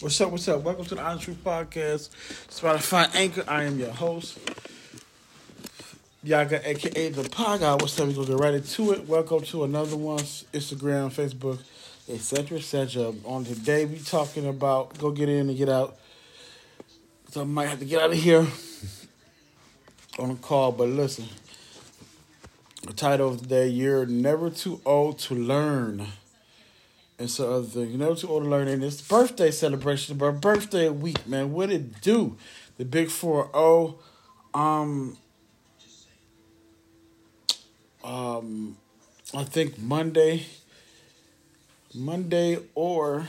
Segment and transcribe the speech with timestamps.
[0.00, 0.30] What's up?
[0.30, 0.62] What's up?
[0.62, 2.10] Welcome to the Honest Truth Podcast,
[2.46, 3.42] Spotify Anchor.
[3.48, 4.38] I am your host,
[6.22, 7.72] Yaga, aka the Paga.
[7.72, 8.06] What's up?
[8.06, 9.08] We gonna get right into it.
[9.08, 10.20] Welcome to another one.
[10.20, 11.58] Instagram, Facebook,
[12.08, 13.12] etc., etc.
[13.24, 15.96] On today, we talking about go get in and get out.
[17.32, 18.46] So I might have to get out of here
[20.20, 21.24] on a call, but listen.
[22.86, 26.06] The title of the day: You're never too old to learn
[27.18, 27.92] and so other things.
[27.92, 28.80] You know, too old to learn.
[29.08, 31.52] Birthday celebration, but birthday week, man.
[31.52, 32.36] What it do?
[32.76, 33.98] The big four oh,
[34.54, 35.16] um,
[38.04, 38.76] um,
[39.34, 40.46] I think Monday,
[41.94, 43.26] Monday or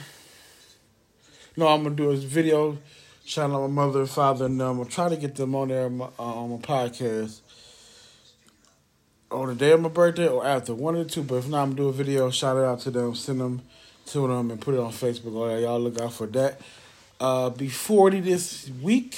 [1.56, 2.78] no, I'm gonna do a video
[3.24, 5.86] shouting out my mother and father, and I'm gonna try to get them on there
[5.86, 7.40] on my, uh, on my podcast
[9.30, 11.22] on the day of my birthday or after one or two.
[11.22, 13.62] But if not, I'm gonna do a video, shout it out to them, send them
[14.12, 15.34] to them, and put it on Facebook.
[15.34, 16.60] All right, y'all look out for that.
[17.18, 19.16] Uh, be 40 this week.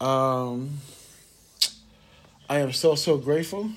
[0.00, 0.78] Um,
[2.48, 3.70] I am so so grateful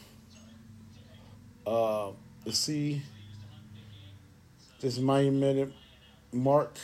[1.67, 2.09] uh,
[2.45, 3.01] to see
[4.79, 5.69] this monumental
[6.31, 6.77] mark.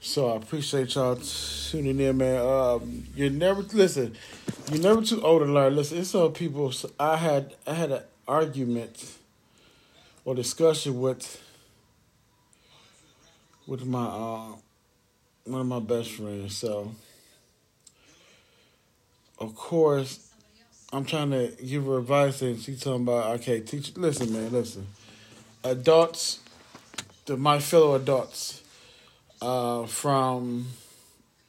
[0.00, 2.40] So I appreciate y'all tuning in, man.
[2.44, 4.14] Um, you're never listen.
[4.70, 5.74] You're never too old to learn.
[5.74, 6.72] Listen, it's some people.
[7.00, 9.12] I had I had an argument
[10.24, 11.40] or discussion with
[13.66, 14.52] with my uh,
[15.44, 16.56] one of my best friends.
[16.56, 16.92] So
[19.38, 20.30] of course
[20.92, 24.86] I'm trying to give her advice and she's talking about okay, teach listen man, listen.
[25.62, 26.40] Adults
[27.26, 28.62] to my fellow adults,
[29.40, 30.66] uh, from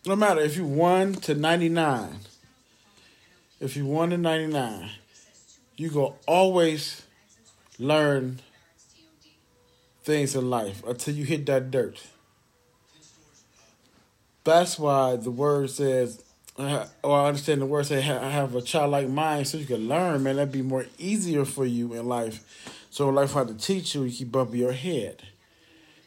[0.06, 2.20] no matter if you one to ninety nine,
[3.60, 4.90] if you one to ninety nine,
[5.78, 7.04] you go always
[7.78, 8.40] learn
[10.04, 12.02] things in life until you hit that dirt.
[14.44, 16.24] That's why the word says,
[16.58, 19.88] uh, or I understand the word say, I have a childlike mind so you can
[19.88, 20.36] learn, man.
[20.36, 22.78] That'd be more easier for you in life.
[22.92, 25.24] So life had to teach you, you keep bumping your head.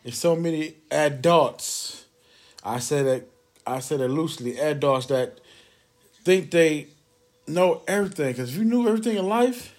[0.02, 2.06] There's so many adults,
[2.64, 3.32] I said it,
[3.66, 5.40] I said it loosely, adults that
[6.24, 6.86] think they
[7.48, 8.28] know everything.
[8.32, 9.74] Because if you knew everything in life,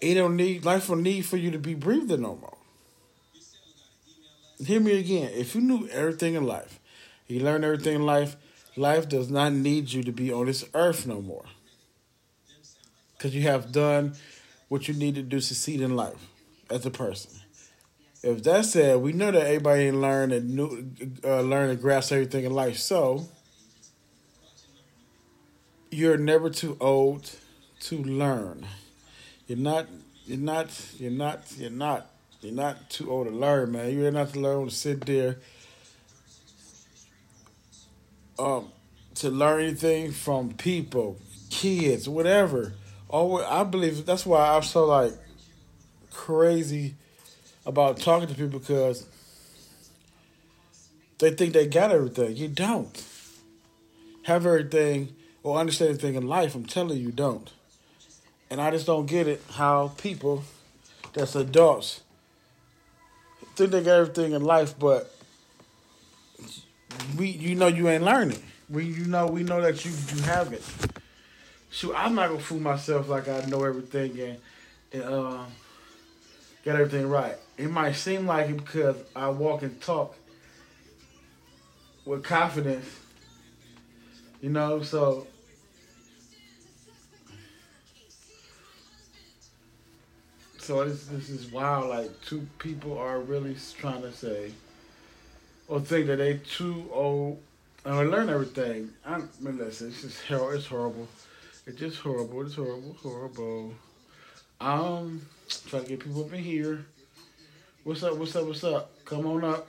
[0.00, 2.56] it don't need life will need for you to be breathing no more.
[4.64, 5.30] Hear me again.
[5.34, 6.78] If you knew everything in life,
[7.26, 8.36] you learned everything in life,
[8.76, 11.44] life does not need you to be on this earth no more.
[13.16, 14.14] Because you have done
[14.68, 16.28] what you need to do to succeed in life
[16.70, 17.30] as a person.
[18.22, 20.90] If that said, we know that everybody learn and new,
[21.22, 22.78] uh, learn and grasp everything in life.
[22.78, 23.28] So
[25.94, 27.30] you're never too old
[27.80, 28.66] to learn.
[29.46, 29.86] You're not.
[30.26, 30.68] You're not.
[30.98, 31.44] You're not.
[31.56, 32.10] You're not.
[32.40, 33.96] You're not too old to learn, man.
[33.96, 35.36] You're not to learn to sit there.
[38.38, 38.72] Um,
[39.16, 41.18] to learn anything from people,
[41.50, 42.72] kids, whatever.
[43.08, 45.12] Always, I believe that's why I'm so like
[46.10, 46.96] crazy
[47.64, 49.06] about talking to people because
[51.18, 52.36] they think they got everything.
[52.36, 53.04] You don't
[54.24, 56.56] have everything or understand anything in life.
[56.56, 57.52] I'm telling you, don't.
[58.50, 60.42] And I just don't get it how people
[61.12, 62.00] that's adults
[63.54, 65.14] think they got everything in life, but
[67.16, 68.42] we you know you ain't learning.
[68.68, 70.62] We you know we know that you you have it.
[71.70, 74.38] Shoot, I'm not gonna fool myself like I know everything and,
[74.92, 75.44] and uh,
[76.64, 77.36] get everything right.
[77.56, 80.16] It might seem like it because I walk and talk
[82.04, 82.86] with confidence,
[84.40, 84.82] you know.
[84.82, 85.26] So
[90.64, 91.90] So this this is wild.
[91.90, 94.50] Like two people are really trying to say
[95.68, 97.38] or think that they too old
[97.84, 98.88] and learn everything.
[99.04, 100.48] I mean, listen, it's just hell.
[100.52, 101.06] It's horrible.
[101.66, 102.46] It's just horrible.
[102.46, 102.96] It's horrible.
[103.02, 103.74] Horrible.
[104.58, 105.26] Um,
[105.68, 106.86] try to get people up in here.
[107.82, 108.16] What's up?
[108.16, 108.46] What's up?
[108.46, 108.90] What's up?
[109.04, 109.68] Come on up.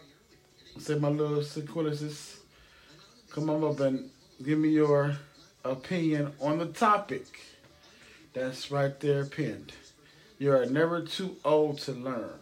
[0.78, 2.40] Say my little sequences.
[3.31, 4.10] Come on up and
[4.42, 5.18] give me your
[5.66, 7.42] opinion on the topic.
[8.31, 9.74] That's right there pinned.
[10.38, 12.40] You are never too old to learn.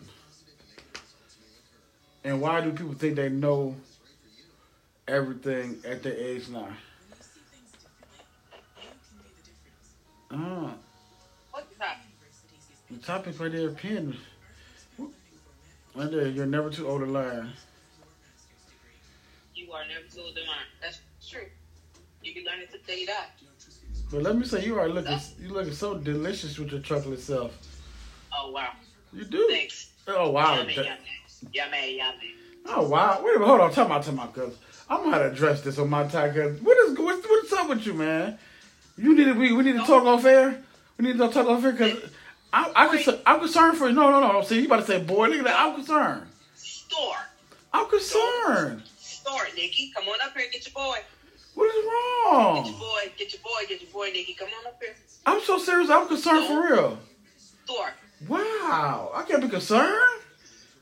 [2.24, 3.76] And why do people think they know
[5.08, 6.70] everything at their age now?
[10.32, 10.74] Ah.
[11.52, 11.98] What's that?
[12.90, 14.16] The topic right there, pin.
[15.96, 17.52] Right there, you're never too old to learn.
[19.54, 20.66] You are never too old to learn.
[20.82, 21.00] That's
[21.30, 21.46] true.
[22.24, 23.28] You can learn it the day you die.
[24.10, 27.73] But let me say, you are looking, you looking so delicious with your chocolate self.
[28.38, 28.72] Oh wow.
[29.12, 29.48] You do.
[29.50, 29.90] Thanks.
[30.08, 30.58] Oh wow.
[30.58, 30.90] Yummy, yummy.
[31.52, 32.34] Yummy, yummy.
[32.66, 33.20] Oh wow!
[33.22, 33.72] Wait a minute, hold on.
[33.74, 34.58] Talk about, talk about, cause
[34.90, 36.34] I'm gonna to address this on my time.
[36.34, 38.38] Cause what is what's, what's up with you, man?
[38.98, 40.62] You need to we, we need to talk off air.
[40.98, 41.98] We need to talk off air, cause
[42.54, 43.94] I I concern, I'm concerned for you.
[43.94, 44.42] No, no, no.
[44.44, 45.60] See, you about to say, boy, look at that.
[45.60, 46.28] I'm concerned.
[46.56, 47.16] Store.
[47.74, 48.84] I'm concerned.
[48.98, 49.92] Store, Nikki.
[49.94, 50.44] Come on up here.
[50.44, 50.98] And get your boy.
[51.56, 52.64] What is wrong?
[52.64, 53.12] Get your boy.
[53.18, 53.68] Get your boy.
[53.68, 54.34] Get your boy, Nikki.
[54.36, 54.96] Come on up here.
[55.26, 55.90] I'm so serious.
[55.90, 57.00] I'm concerned for real.
[57.66, 57.94] Store.
[58.74, 59.94] Wow, I can't be concerned.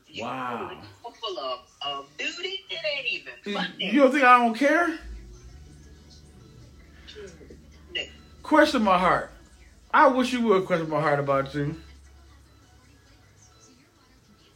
[0.08, 0.80] You Wow.
[1.20, 2.64] Full of, of duty.
[2.70, 3.68] It ain't even You funny.
[3.78, 4.98] you don't think I don't care?
[7.92, 8.10] Nick,
[8.42, 9.30] Question my heart.
[9.92, 11.76] I wish you would question my heart about you.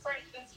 [0.02, 0.56] Francis,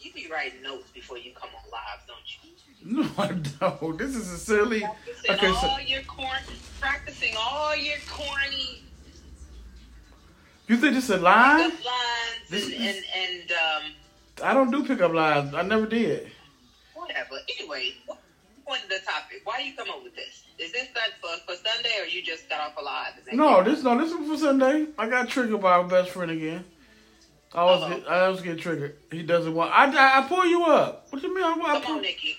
[0.00, 3.02] You be writing notes before you come on live, don't you?
[3.02, 3.98] No, I don't.
[3.98, 4.80] This is a silly.
[4.80, 6.40] Practicing Okay, so all your corn,
[6.80, 8.82] practicing all your corny
[10.74, 11.68] you think this is a lie?
[11.70, 13.92] pickup lines This and, is- and and um
[14.42, 15.54] I don't do pickup lines.
[15.54, 16.30] I never did.
[16.94, 17.36] whatever.
[17.58, 18.18] Anyway, what
[18.66, 19.42] point the topic?
[19.44, 20.44] Why you come up with this?
[20.58, 23.12] Is this that for, for Sunday or you just got off a live?
[23.32, 24.86] No, this no, this was for Sunday.
[24.98, 26.64] I got triggered by my best friend again.
[27.52, 27.98] I always Uh-oh.
[28.00, 28.96] get, I always get triggered.
[29.10, 29.72] He doesn't want.
[29.72, 31.06] I, I, I pull you up.
[31.10, 31.44] What do you mean?
[31.44, 32.36] I, I, Come pull, on, Nikki.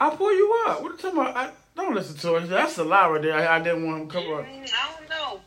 [0.00, 0.82] I pull you up.
[0.82, 1.36] What are you talking about?
[1.36, 2.48] I, don't listen to it.
[2.48, 3.34] That's a lie right there.
[3.36, 4.44] I, I didn't want him to come up.
[4.46, 5.40] Mm, I don't know.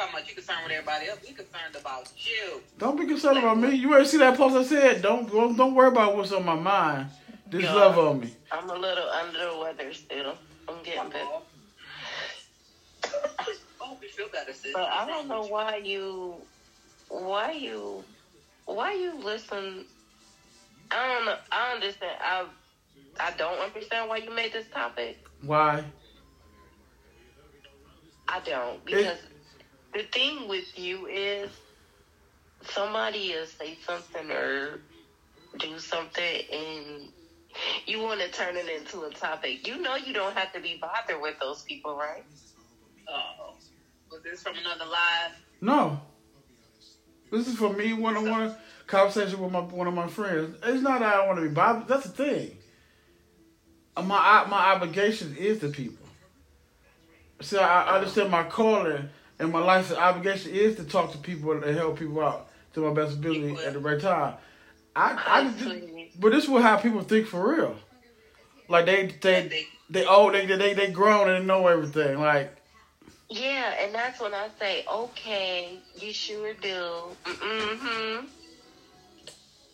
[0.00, 1.20] Talking about you concerned with everybody else?
[1.20, 2.62] We concerned about you.
[2.78, 3.74] Don't be concerned about me.
[3.74, 5.02] You ever see that post I said.
[5.02, 7.10] Don't don't, don't worry about what's on my mind.
[7.50, 7.74] Just Yeah.
[7.74, 8.34] love on me.
[8.50, 10.38] I'm a little under the weather still.
[10.66, 11.26] I'm getting better.
[13.82, 14.72] Oh, we feel better, sis.
[14.72, 16.46] But I don't know why you,
[17.08, 18.02] why you,
[18.64, 19.84] why you listen.
[20.90, 21.36] I don't know.
[21.52, 22.16] I understand.
[22.22, 22.46] I,
[23.18, 25.18] I don't understand why you made this topic.
[25.42, 25.84] Why?
[28.28, 29.18] I don't because
[29.92, 31.50] the thing with you is
[32.62, 34.80] somebody will say something or
[35.58, 37.08] do something and
[37.86, 39.66] you want to turn it into a topic.
[39.66, 42.24] You know you don't have to be bothered with those people, right?
[43.08, 43.54] Oh,
[44.10, 45.32] was this from another live?
[45.60, 46.00] No.
[47.32, 48.54] This is for me one on one
[48.86, 50.56] conversation with my one of my friends.
[50.64, 51.88] It's not that I want to be bothered.
[51.88, 52.56] That's the thing.
[53.96, 56.06] Uh, My my obligation is to people.
[57.40, 59.08] See, I, I understand my calling
[59.40, 62.92] and my life's obligation is to talk to people and help people out to my
[62.94, 64.34] best ability at the right time.
[64.94, 66.12] I, I Honestly.
[66.18, 67.76] but this is how people think for real.
[68.68, 72.18] Like they they they oh they they they grown and know everything.
[72.20, 72.54] Like
[73.28, 76.68] Yeah, and that's when I say, okay, you sure do.
[77.24, 78.26] Mm-hmm.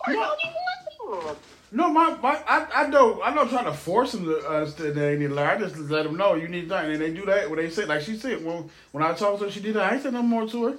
[0.06, 0.20] Or No.
[0.20, 1.36] don't even listen.
[1.76, 5.34] No, my, my I, I don't I don't try to force them to need to
[5.34, 5.46] learn.
[5.46, 7.84] I just let them know you need that, and they do that when they say
[7.84, 9.92] like she said when when I talked to her, she did that.
[9.92, 10.78] I ain't said no more to her.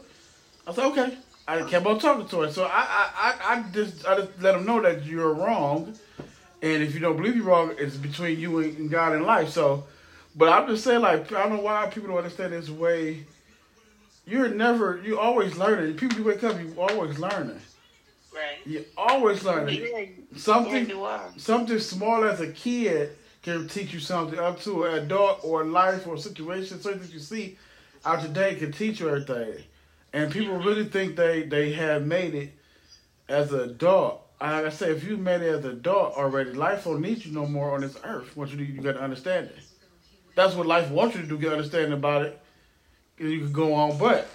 [0.66, 1.16] I said okay.
[1.48, 4.54] I kept on talking to her, so I I, I, I just I just let
[4.54, 5.94] them know that you're wrong,
[6.64, 9.50] and if you don't believe you're wrong, it's between you and, and God and life.
[9.50, 9.84] So,
[10.36, 13.24] but I'm just saying like I don't know why people don't understand this way.
[14.26, 15.96] You're never you always learning.
[15.96, 17.62] People you wake up, you always learning.
[18.34, 18.66] Right.
[18.66, 19.82] You always learning.
[19.82, 23.12] Yeah, Something yeah, something small as a kid
[23.44, 27.20] can teach you something up to an adult or life or situation, something that you
[27.20, 27.58] see
[28.06, 29.64] out today can teach you everything.
[30.14, 32.54] And people really think they, they have made it
[33.30, 34.22] as an adult.
[34.40, 37.32] Like I say, if you made it as an adult already, life don't need you
[37.32, 38.36] no more on this earth.
[38.38, 39.58] Once you do, you got to understand it.
[40.36, 42.40] That's what life wants you to do, get understanding about it.
[43.20, 44.28] And you can go on, but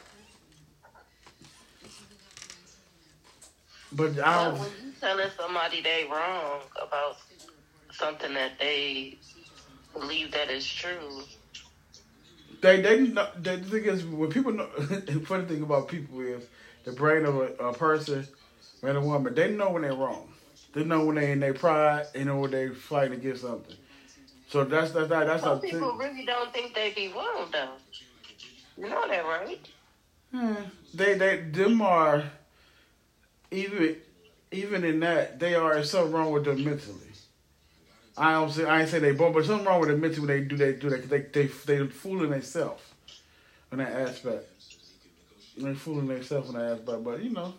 [3.92, 4.60] but I But don't.
[4.60, 7.16] when you telling somebody they wrong about
[7.92, 9.18] something that they
[9.92, 11.22] believe that is true,
[12.60, 16.44] They they know, the thing is when people know the funny thing about people is
[16.84, 18.26] the brain of a, a person
[18.82, 20.32] man or woman they know when they're wrong.
[20.74, 22.06] They know when they in their pride.
[22.14, 23.76] They know when they fighting against something.
[24.48, 25.98] So that's that's that, that's some how people thing.
[25.98, 27.74] really don't think they be wrong though.
[28.76, 29.68] You know that, right?
[30.32, 30.54] Hmm.
[30.94, 32.24] They they them are
[33.52, 33.96] even
[34.50, 36.98] even in that they are something wrong with them mentally.
[38.16, 40.28] I don't say I ain't say they both, but something wrong with them mentally when
[40.28, 42.82] they do they do that they they they fooling themselves
[43.70, 44.48] in that aspect.
[45.56, 47.54] They're fooling themselves in that aspect, but you know.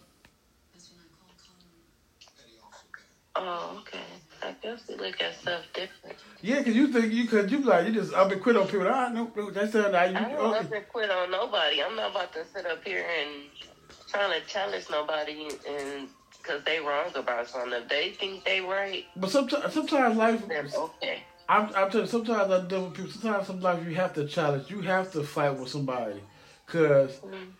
[3.36, 4.00] Oh, okay.
[4.44, 6.18] I guess we look at stuff different.
[6.42, 8.84] Yeah, cause you think you cause you like you just up and quit on people.
[8.84, 9.96] No, no, that's how you.
[9.96, 10.56] I don't oh.
[10.56, 10.60] okay.
[10.60, 11.82] ever quit on nobody.
[11.82, 13.50] I'm not about to sit up here and
[14.14, 17.74] trying to challenge nobody and because they wrong about something.
[17.74, 20.44] If they think they right, But sometimes, sometimes life.
[20.76, 21.24] okay.
[21.50, 23.12] I'm, I'm telling you, sometimes I deal with people.
[23.12, 24.70] Sometimes, sometimes you have to challenge.
[24.70, 26.22] You have to fight with somebody,
[26.68, 27.52] cause Mm.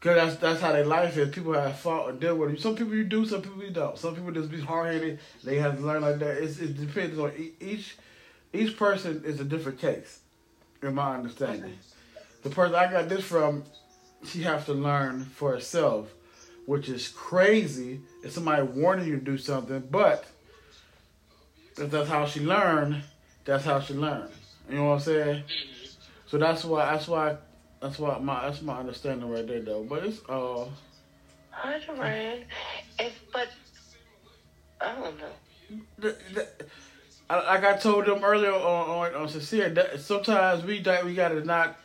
[0.00, 1.34] Cause that's that's how their life is.
[1.34, 2.60] People have fought or deal with it.
[2.60, 3.98] Some people you do, some people you don't.
[3.98, 5.18] Some people just be hard headed.
[5.42, 6.36] They have to learn like that.
[6.40, 7.96] It's, it depends on each
[8.52, 10.20] each person is a different case,
[10.84, 11.76] in my understanding.
[12.44, 13.64] The person I got this from,
[14.26, 16.12] she have to learn for herself,
[16.66, 18.00] which is crazy.
[18.24, 20.24] If somebody warning you to do something, but
[21.78, 23.02] if that's how she learned,
[23.44, 24.30] that's how she learned.
[24.68, 25.42] You know what I'm saying?
[26.26, 27.36] So that's why that's why
[27.80, 29.84] that's why my that's my understanding right there though.
[29.84, 30.66] But it's uh
[31.50, 32.46] Hundred.
[32.98, 33.48] If but
[34.80, 35.80] I don't know.
[35.98, 36.48] the, the,
[37.30, 41.14] I- like I told them earlier on on, on sincere that sometimes we that we
[41.14, 41.76] gotta not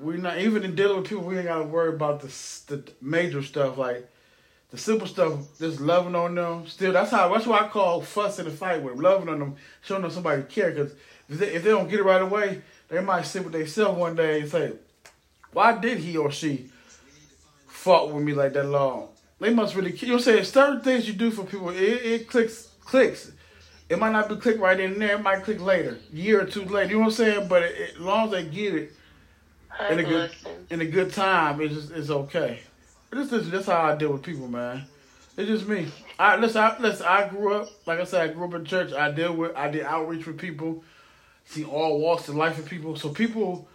[0.00, 2.28] we not even in dealing with people we ain't gotta worry about the
[2.68, 4.08] the major stuff like
[4.70, 8.46] the simple stuff just loving on them still that's how that's why I call fussing
[8.46, 10.92] and fight with loving on them showing them somebody care because
[11.28, 14.16] if they, if they don't get it right away they might sit with themselves one
[14.16, 14.72] day and say
[15.52, 16.70] why did he or she
[17.66, 19.08] fought with me like that long
[19.40, 21.78] they must really you know what I'm saying certain things you do for people it,
[21.78, 23.32] it clicks clicks
[23.88, 25.14] it might not be click right in there.
[25.14, 26.90] It might click later, year or two later.
[26.90, 27.48] You know what I'm saying?
[27.48, 28.92] But as long as they get it
[29.90, 30.30] in a good
[30.70, 32.60] in a good time, it's just it's okay.
[33.10, 34.84] This is that's how I deal with people, man.
[35.36, 35.86] It's just me.
[36.18, 36.62] I listen.
[36.62, 37.06] I, listen.
[37.06, 38.92] I grew up, like I said, I grew up in church.
[38.92, 40.82] I deal with, I did outreach with people,
[41.44, 42.96] see all walks of life of people.
[42.96, 43.68] So people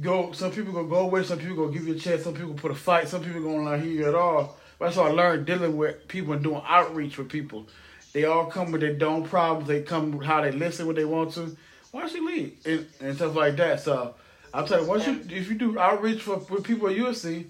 [0.00, 0.32] go.
[0.32, 1.22] Some people gonna go away.
[1.22, 2.24] Some people gonna give you a chance.
[2.24, 3.08] Some people put a fight.
[3.08, 4.58] Some people gonna not hear you at all.
[4.78, 7.68] That's how I learned dealing with people and doing outreach with people.
[8.12, 9.68] They all come with their own problems.
[9.68, 11.56] They come how they listen when they want to.
[11.92, 13.80] Why should leave and, and stuff like that.
[13.80, 14.14] So
[14.54, 17.46] I'll tell you, once you if you do outreach for with people at USC,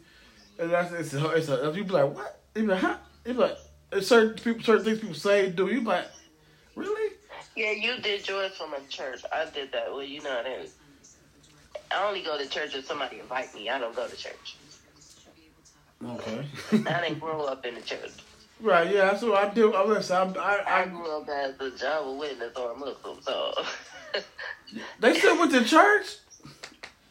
[0.58, 2.40] and that's it's a, it's a you be like what?
[2.54, 2.96] You be like huh?
[3.26, 3.58] You be like
[3.92, 5.66] it's certain people certain things people say do.
[5.68, 6.06] You be like
[6.76, 7.14] really?
[7.56, 9.22] Yeah, you did yours from a church.
[9.32, 9.90] I did that.
[9.92, 10.70] Well, you know, I didn't.
[11.90, 13.68] I only go to church if somebody invite me.
[13.68, 14.56] I don't go to church.
[16.04, 16.46] Okay.
[16.72, 18.12] I didn't grow up in the church.
[18.60, 18.90] right.
[18.90, 19.10] Yeah.
[19.10, 19.74] That's what I do.
[19.74, 20.16] I listen.
[20.16, 23.52] I, I, I I grew up as a Jehovah Witness or a Muslim, so
[25.00, 26.16] they still went to church.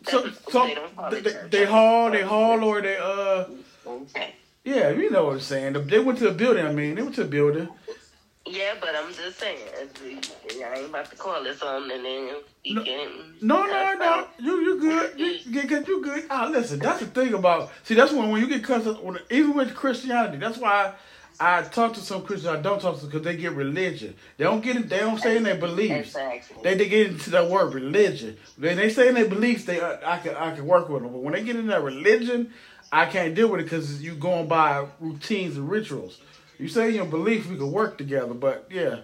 [0.08, 3.46] So, so They they, they, they haul, they haul, or they uh,
[3.86, 4.36] okay.
[4.64, 5.74] yeah, you know what I'm saying.
[5.88, 6.66] They went to a building.
[6.66, 7.70] I mean, they went to a building.
[8.48, 9.60] Yeah, but I'm just saying,
[10.66, 12.84] I ain't about to call it something and then you No.
[12.84, 13.10] can.
[13.42, 14.28] No, no, no.
[14.40, 15.20] You you good.
[15.20, 16.26] You you get you good.
[16.30, 16.80] Ah, listen.
[16.80, 17.70] That's the thing about.
[17.84, 18.88] See, that's when when you get cussed
[19.30, 20.38] even with Christianity.
[20.38, 20.94] That's why I
[21.72, 22.56] talk to some Christians.
[22.56, 24.16] I don't talk to because they get religion.
[24.38, 24.90] They don't get it.
[24.90, 26.10] They don't say in their beliefs.
[26.10, 26.58] Exactly.
[26.64, 28.38] They they get into that word religion.
[28.58, 31.12] When they say in their beliefs, they I can I can work with them.
[31.12, 32.54] But when they get in that religion,
[32.92, 36.20] I can't deal with it because you going by routines and rituals.
[36.60, 38.34] You say your belief, we can work together.
[38.34, 39.00] But yeah.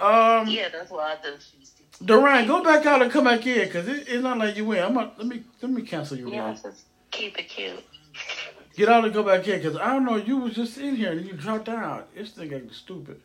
[0.00, 0.48] Um.
[0.48, 1.52] Yeah, that's why I just.
[2.04, 4.82] Duran, go back out and come back in, cause it, it's not like you win.
[4.82, 7.82] I'm gonna, let me let me cancel you Yeah, just keep it cute.
[8.76, 10.16] Get out and go back in, cause I don't know.
[10.16, 12.14] You was just in here and you dropped out.
[12.14, 13.20] This thing ain't stupid.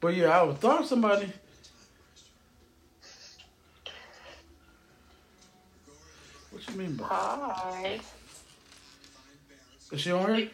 [0.00, 1.32] But yeah, I would thought somebody.
[6.50, 7.06] What you mean by?
[7.06, 8.00] Hi.
[9.92, 10.50] Is she on here?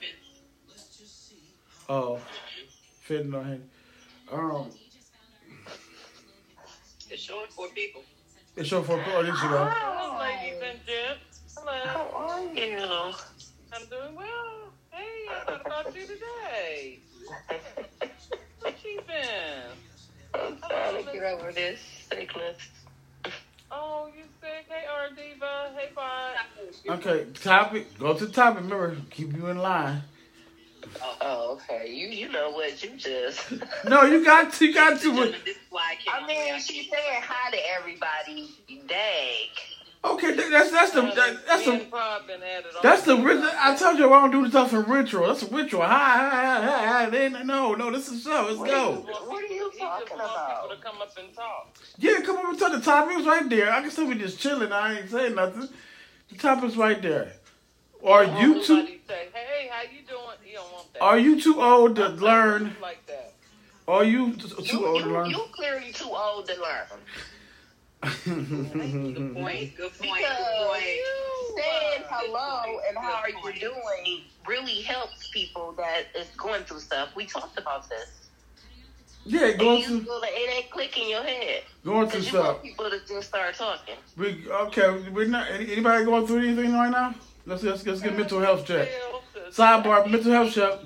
[1.88, 2.20] Oh,
[3.00, 3.70] fitting on him.
[4.30, 4.70] Um,
[7.10, 8.02] It's showing four people.
[8.56, 9.68] it's your for oh, there she go.
[9.68, 11.56] Hello, ladies and gents.
[11.58, 11.72] Hello.
[11.84, 13.31] How are you?
[13.74, 14.72] I'm doing well.
[14.90, 16.98] Hey, I thought about you today.
[18.60, 19.72] What you been?
[20.34, 22.58] I'm trying to get over this sickness.
[23.70, 24.66] Oh, you sick?
[24.68, 25.70] Hey, R Diva.
[25.74, 26.98] Hey, Bot.
[26.98, 27.98] Okay, topic.
[27.98, 28.62] Go to the topic.
[28.64, 30.02] Remember, keep you in line.
[31.20, 31.90] Oh, okay.
[31.90, 33.52] You you know what you just.
[33.88, 34.66] No, you got to.
[34.66, 35.04] You got to.
[35.04, 38.50] Gentlemen, this is why I mean, she said hi to everybody.
[38.86, 39.48] Dang.
[40.04, 43.02] Okay, that- that's that's the that, that's Me the Prop been at it all that's
[43.02, 43.50] the ritual.
[43.56, 45.28] I told you I don't do stuff in ritual.
[45.28, 45.82] That's a ritual.
[45.82, 47.10] Hi, hi, hi, hi, hi.
[47.10, 48.46] Then no, no, this is a show.
[48.50, 48.92] Let's go.
[48.96, 50.62] What are you He just talking about?
[50.62, 51.76] people to come up and talk.
[51.98, 53.16] Yeah, come over to the topic.
[53.18, 53.72] It's right there.
[53.72, 54.72] I can still be just chilling.
[54.72, 55.68] I ain't saying nothing.
[56.30, 57.32] The topic's right there.
[58.04, 58.86] Are Don't you too?
[59.06, 60.20] Say, hey, how you doing?
[60.44, 61.02] You don't want that.
[61.02, 62.74] Are you too old to learn?
[62.82, 63.34] Like that.
[63.86, 65.30] Are you too You, old to learn?
[65.30, 66.86] you clearly too old to learn.
[68.02, 68.24] Good point.
[68.24, 69.76] Good point.
[69.76, 70.84] Good Because- point.
[71.54, 77.10] Saying hello and how are you doing really helps people that is going through stuff.
[77.14, 78.08] We talked about this.
[79.24, 81.62] yeah, going you to feel like it ain't click in your head.
[81.84, 82.62] going through Because you want stuff.
[82.62, 83.96] people to just start talking.
[84.16, 85.08] We okay.
[85.10, 85.50] We're not.
[85.50, 87.14] Anybody going through anything right now?
[87.44, 88.88] Let's let's, let's get mental health check.
[89.50, 90.78] Sidebar, mental health check.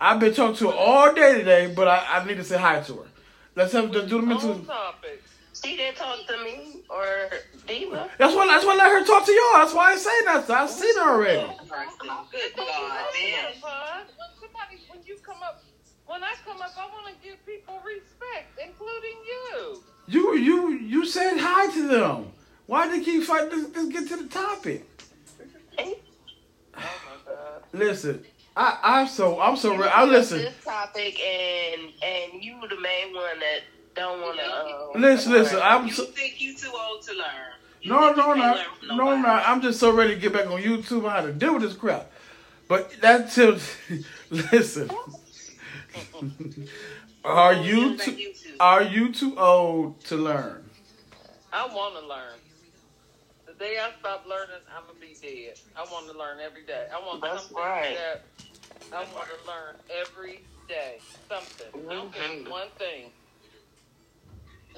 [0.00, 2.80] I've been talking to her all day today, but I, I need to say hi
[2.82, 3.08] to her.
[3.56, 4.52] Let's have let's do the mental.
[4.52, 5.22] On topic.
[5.64, 7.30] She didn't talk to me or
[7.66, 8.08] Diva.
[8.18, 8.46] That's why.
[8.46, 9.54] That's why I let her talk to y'all.
[9.54, 10.50] That's why I say that.
[10.50, 11.40] I've seen her already.
[11.40, 13.52] Good God, man.
[13.60, 15.62] Bud, when somebody, when you come up,
[16.06, 19.82] when I come up, I want to give people respect, including you.
[20.06, 22.32] You you you said hi to them.
[22.66, 23.50] Why did they keep fighting?
[23.50, 24.88] Let's, let's get to the topic.
[25.78, 25.94] Oh.
[27.72, 28.24] Listen,
[28.56, 30.38] I I'm so I'm so I You listen.
[30.38, 33.60] This topic and and you the main one that
[33.98, 34.44] don't want to.
[34.44, 35.60] Uh, Listen, listen.
[35.62, 37.26] I'm You think you too old to learn?
[37.82, 38.56] You no no no
[38.94, 39.28] no no.
[39.28, 41.74] I'm just so ready to get back on YouTube on how to deal with this
[41.74, 42.10] crap.
[42.68, 43.58] But that till
[44.30, 44.90] listen.
[47.24, 48.56] Are you too, YouTube.
[48.60, 50.64] are you too old to learn?
[51.52, 52.34] I want to learn.
[53.46, 55.58] The day I stop learning, I'm gonna be dead.
[55.76, 56.86] I want to learn every day.
[56.94, 57.96] I want That's something right.
[57.96, 58.22] that
[58.92, 60.98] I want to learn every day.
[61.28, 61.88] Something.
[61.90, 62.48] I don't Mhm.
[62.50, 63.10] one thing.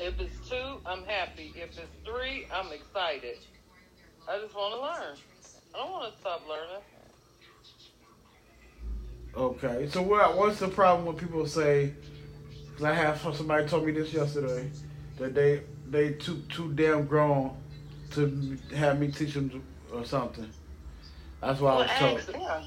[0.01, 1.53] If it's two, I'm happy.
[1.55, 3.37] If it's three, I'm excited.
[4.27, 5.17] I just want to learn.
[5.75, 6.83] I don't want to stop learning.
[9.37, 11.93] Okay, so what what's the problem when people say?
[12.75, 14.71] Cause I have somebody told me this yesterday
[15.19, 17.55] that they they too too damn grown
[18.13, 20.49] to have me teach them or something.
[21.43, 22.19] That's why I was told.
[22.19, 22.63] ask them.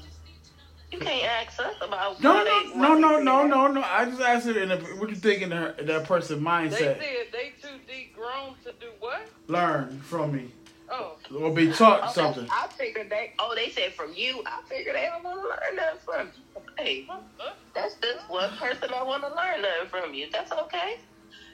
[0.94, 3.82] You can't ask us about No, no, they, no, no, no, no, no.
[3.82, 6.70] I just asked her, in a, what you think in her, that person's mindset?
[6.70, 9.20] They said they too deep grown to do what?
[9.48, 10.52] Learn from me
[10.90, 12.46] Oh, or be taught Oh, something.
[12.48, 13.32] I figured they.
[13.40, 14.42] Oh, they said from you.
[14.46, 16.62] I figured they don't want to learn nothing from you.
[16.78, 17.20] Hey, huh?
[17.38, 17.54] Huh?
[17.74, 20.28] that's just one person I want to learn nothing from you.
[20.30, 20.94] That's okay.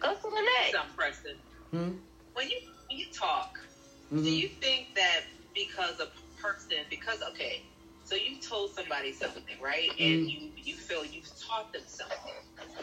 [0.02, 0.72] Go to the next.
[0.72, 1.38] Some person.
[1.70, 1.96] Hmm?
[2.34, 3.58] When you when you talk,
[4.10, 4.36] do Mhm.
[4.36, 5.20] you think that
[5.54, 6.08] because a
[6.42, 7.62] person because okay,
[8.10, 9.88] so you told somebody something, right?
[9.90, 10.30] And Mhm.
[10.30, 12.34] you you feel you've taught them something.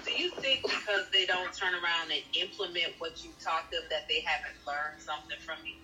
[0.06, 4.08] Do you think because they don't turn around and implement what you taught them that
[4.08, 5.76] they haven't learned something from you?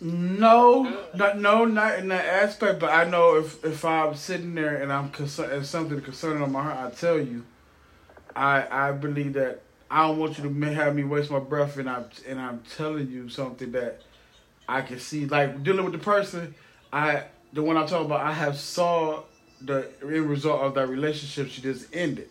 [0.00, 2.80] No, not no, not in that aspect.
[2.80, 6.52] But I know if if I'm sitting there and I'm concerned, and something concerning on
[6.52, 7.46] my heart, I tell you,
[8.36, 11.88] I I believe that I don't want you to have me waste my breath, and
[11.88, 14.02] I'm and I'm telling you something that
[14.68, 16.54] I can see, like dealing with the person,
[16.92, 19.22] I the one I'm talking about, I have saw
[19.62, 22.28] the end result of that relationship she just ended.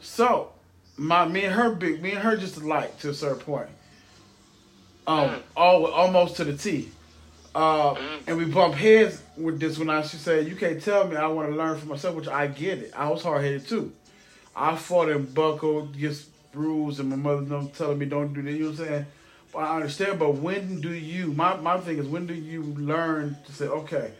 [0.00, 0.50] So,
[0.96, 3.68] my me and her big, me and her just alike to a certain point.
[5.06, 5.42] Um, Mm.
[5.56, 6.90] all almost to the T.
[7.54, 7.98] Uh, Mm.
[8.26, 11.26] and we bump heads with this when I she said, "You can't tell me I
[11.26, 12.92] want to learn for myself," which I get it.
[12.96, 13.92] I was hard headed too.
[14.54, 18.52] I fought and buckled, gets bruised, and my mother them telling me don't do that.
[18.52, 19.06] You know what I'm saying?
[19.54, 20.18] I understand.
[20.18, 21.32] But when do you?
[21.32, 24.12] My my thing is when do you learn to say, okay,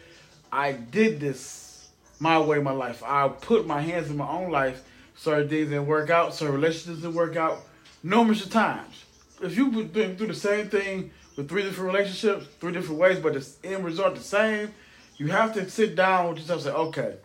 [0.50, 1.88] I did this
[2.20, 3.02] my way, my life.
[3.04, 4.82] I put my hands in my own life.
[5.16, 6.34] Certain things didn't work out.
[6.34, 7.58] Certain relationships didn't work out.
[8.02, 9.04] Numerous of times.
[9.42, 13.32] If you've been through the same thing with three different relationships, three different ways, but
[13.34, 14.72] the end result the same,
[15.16, 17.16] you have to sit down with yourself and say, okay,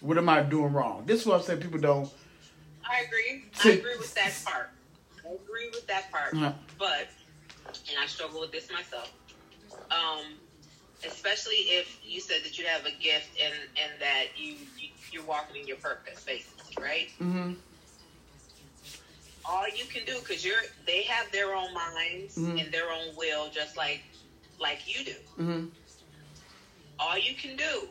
[0.00, 1.04] what am I doing wrong?
[1.06, 1.60] This is what I'm saying.
[1.60, 2.08] People don't.
[2.88, 3.44] I agree.
[3.64, 4.70] I agree with that part.
[5.24, 6.54] I agree with that part.
[6.78, 7.08] But,
[7.90, 9.12] and I struggle with this myself.
[9.90, 10.34] Um,
[11.06, 15.24] especially if you said that you have a gift and and that you, you you're
[15.24, 17.08] walking in your purpose, basically, right?
[17.20, 17.52] Mm-hmm.
[19.48, 22.60] All you can do because you're they have their own minds Mhm.
[22.60, 24.02] and their own will, just like
[24.58, 25.14] like you do.
[25.38, 25.66] Mm-hmm.
[26.98, 27.88] All you can do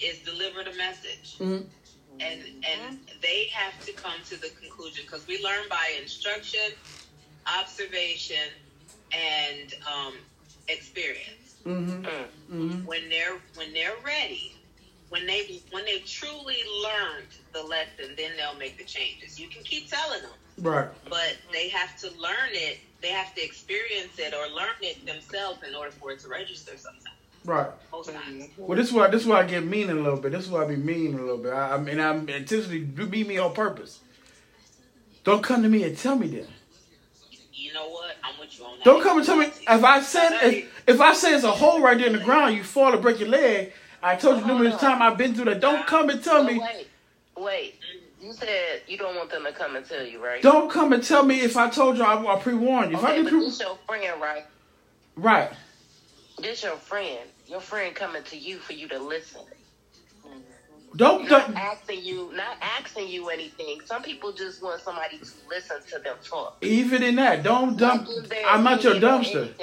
[0.00, 1.38] is deliver the message.
[1.38, 1.66] Mm-hmm.
[2.20, 6.60] and and they have to come to the conclusion because we learn by instruction,
[7.46, 8.50] observation,
[9.12, 10.14] and um,
[10.68, 11.56] experience.
[11.64, 12.04] Mm-hmm.
[12.04, 12.24] Mm.
[12.52, 12.86] Mm-hmm.
[12.86, 14.54] When they're when they're ready,
[15.08, 19.38] when they when they truly learned the lesson, then they'll make the changes.
[19.40, 20.30] You can keep telling them,
[20.60, 20.88] Right.
[21.08, 22.78] but they have to learn it.
[23.00, 26.72] They have to experience it or learn it themselves in order for it to register.
[26.76, 27.04] Sometimes,
[27.44, 27.68] Right.
[28.56, 30.32] Well, this is why this is why I get mean a little bit.
[30.32, 31.52] This is why I be mean a little bit.
[31.52, 34.00] I, I mean, I'm intentionally do be me on purpose.
[35.24, 36.48] Don't come to me and tell me that.
[37.74, 38.14] You know what?
[38.22, 38.84] I'm with you on that.
[38.84, 41.80] Don't come and tell me if I said if, if I say it's a hole
[41.80, 43.72] right there in the ground, you fall and break your leg.
[44.00, 45.60] I told you numerous times I've been through that.
[45.60, 46.60] Don't come and tell me.
[46.60, 46.86] wait,
[47.36, 47.74] wait.
[48.22, 50.40] You said you don't want them to come and tell you, right?
[50.40, 52.98] Don't come and tell me if I told you I, I pre warned you.
[52.98, 54.44] If I Okay, did pre this your friend, right?
[55.16, 55.50] right,
[56.38, 57.28] This your friend.
[57.48, 59.42] Your friend coming to you for you to listen.
[60.96, 63.80] Don't, Not don't asking you, not asking you anything.
[63.86, 66.56] Some people just want somebody to listen to them talk.
[66.62, 67.42] even in that.
[67.42, 68.02] Don't dump.
[68.02, 69.54] Not give their I'm not your dumpster.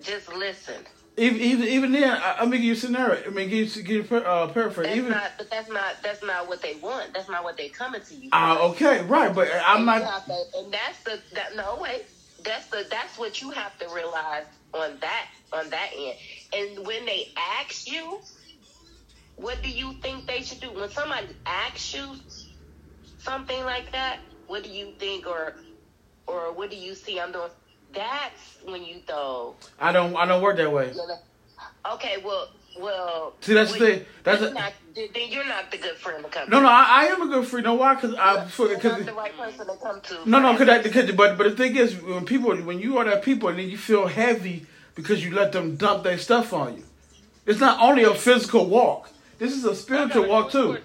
[0.00, 0.76] Just listen.
[1.16, 3.24] even even even then, I, I mean, give you scenario.
[3.26, 4.86] I mean, give you give you uh, paraphrase.
[4.86, 7.12] That's Even not, but that's not that's not what they want.
[7.14, 8.30] That's not what they coming to you.
[8.32, 10.26] uh, okay, right, but I'm And not.
[10.26, 12.04] to- and that's the that no wait.
[12.44, 16.14] That's the that's what you have to realize on that on that end.
[16.52, 17.26] And when they
[17.60, 18.20] ask you,
[19.38, 20.70] what do you think they should do?
[20.72, 22.04] When somebody asks you
[23.18, 25.54] something like that, what do you think or
[26.26, 27.50] or what do you see I'm doing?
[27.94, 29.54] That's when you throw.
[29.80, 30.14] I don't.
[30.16, 30.92] I don't work that way.
[31.90, 32.48] Okay, well,
[32.78, 33.32] well.
[33.40, 34.04] See, that's the thing.
[34.24, 36.50] That's a- not, then you're not the good friend to come.
[36.50, 36.62] No, to.
[36.64, 37.64] no, I, I am a good friend.
[37.64, 37.94] You know why?
[37.94, 40.28] Because I You're because not the right person to come to.
[40.28, 43.22] no, no, because because but but the thing is, when people when you are that
[43.22, 46.84] people, and then you feel heavy because you let them dump their stuff on you.
[47.46, 49.10] It's not only a physical walk.
[49.38, 50.78] This is a spiritual I got a walk too.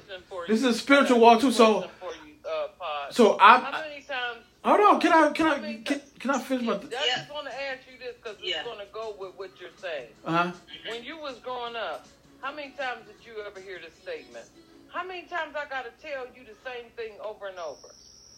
[0.47, 1.47] This is a spiritual I got a walk too.
[1.47, 3.13] quick So question uh, Pod.
[3.13, 4.43] so how I many times?
[4.63, 4.99] hold on.
[4.99, 6.73] Can I can I can, ti- can I finish my?
[6.73, 8.57] I just want to ask you this because Yeah.
[8.59, 10.07] it's going to go with what you're saying.
[10.25, 10.51] Uh huh.
[10.89, 12.07] When you was growing up,
[12.41, 14.45] how many times did you ever hear this statement?
[14.89, 17.87] How many times I got to tell you the same thing over and over?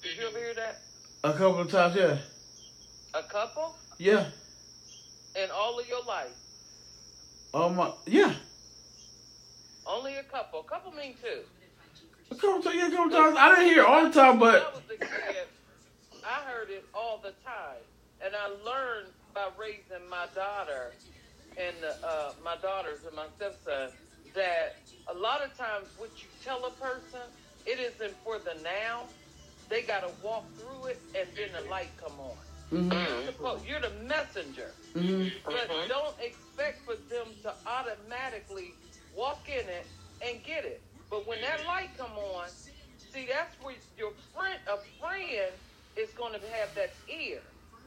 [0.02, 0.80] Did you ever hear that?
[1.26, 2.18] A couple of times, yeah,
[3.14, 4.28] A couple yeah.
[5.36, 6.30] in all of your life?
[7.54, 8.34] Um, uh, yeah.
[9.86, 10.62] Only a couple.
[10.62, 11.42] A couple mean two.
[12.32, 13.38] A couple times, yeah, a couple times.
[13.38, 15.48] I didn't hear it all the time, I but kid,
[16.26, 17.86] I heard it all the time,
[18.26, 20.94] and I learned by raising my daughter
[21.58, 23.92] and uh, my daughters and my stepson
[24.34, 24.82] that
[25.14, 27.30] a lot of times what you tell a person,
[27.66, 29.06] it isn't for the now.
[29.70, 32.38] They got to walk through it, and then the light come on.
[32.70, 38.74] hmm You're, the messenger, hmm but don't expect for them to automatically
[39.16, 39.86] walk in it
[40.26, 40.82] and get it.
[41.10, 42.48] But when that light come on,
[43.14, 45.52] see that's where your friend, a friend,
[45.96, 47.40] is going to have that ear,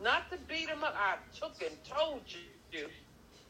[0.03, 0.95] not to beat him up.
[0.97, 2.87] I took and told you.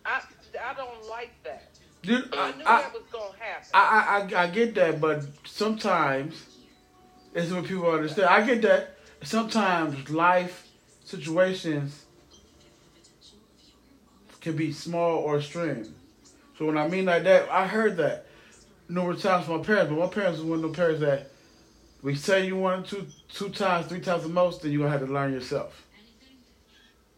[0.04, 0.22] I
[0.64, 1.68] I don't like that.
[2.02, 3.68] Dude, I I, knew I, that was going to happen.
[3.74, 6.46] I, I, I get that, but sometimes
[7.34, 8.28] it's what people understand.
[8.28, 8.96] I get that.
[9.22, 10.68] Sometimes life
[11.04, 12.04] situations
[14.40, 15.94] can be small or extreme.
[16.58, 18.26] So when I mean like that, I heard that
[18.88, 21.30] numerous times from my parents, but my parents was one of the parents that
[22.02, 25.06] we say you want to two times, three times the most, then you're gonna have
[25.06, 25.84] to learn yourself.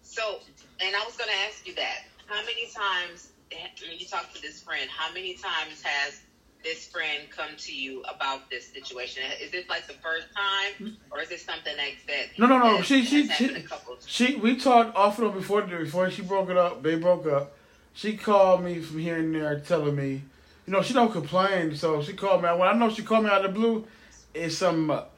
[0.02, 0.40] So,
[0.80, 2.02] and I was going to ask you that.
[2.26, 6.20] How many times, when you talk to this friend, how many times has
[6.64, 9.22] this friend come to you about this situation?
[9.40, 11.12] Is it like the first time, hmm?
[11.12, 12.38] or is it something like that?
[12.38, 12.82] No, no, no.
[12.82, 14.34] She, she, she, a couple of- she.
[14.36, 16.82] We talked off and on before before she broke it up.
[16.82, 17.56] They broke up.
[17.94, 20.22] She called me from here and there, telling me,
[20.66, 21.74] you know, she don't complain.
[21.74, 22.48] So she called me.
[22.48, 23.86] When I know she called me out of the blue,
[24.34, 25.16] it's something up.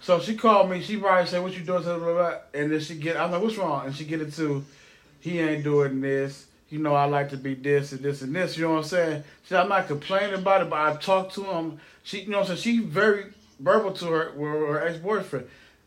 [0.00, 0.82] So she called me.
[0.82, 2.34] She probably said, "What you doing?" Blah, blah, blah.
[2.52, 3.16] And then she get.
[3.16, 4.64] I'm like, "What's wrong?" And she get it to,
[5.20, 6.46] he ain't doing this.
[6.68, 8.58] You know, I like to be this and this and this.
[8.58, 9.24] You know what I'm saying?
[9.44, 11.80] She, I'm not complaining about it, but I talked to him.
[12.02, 15.46] She, you know, what I'm saying she very verbal to her, with her ex boyfriend.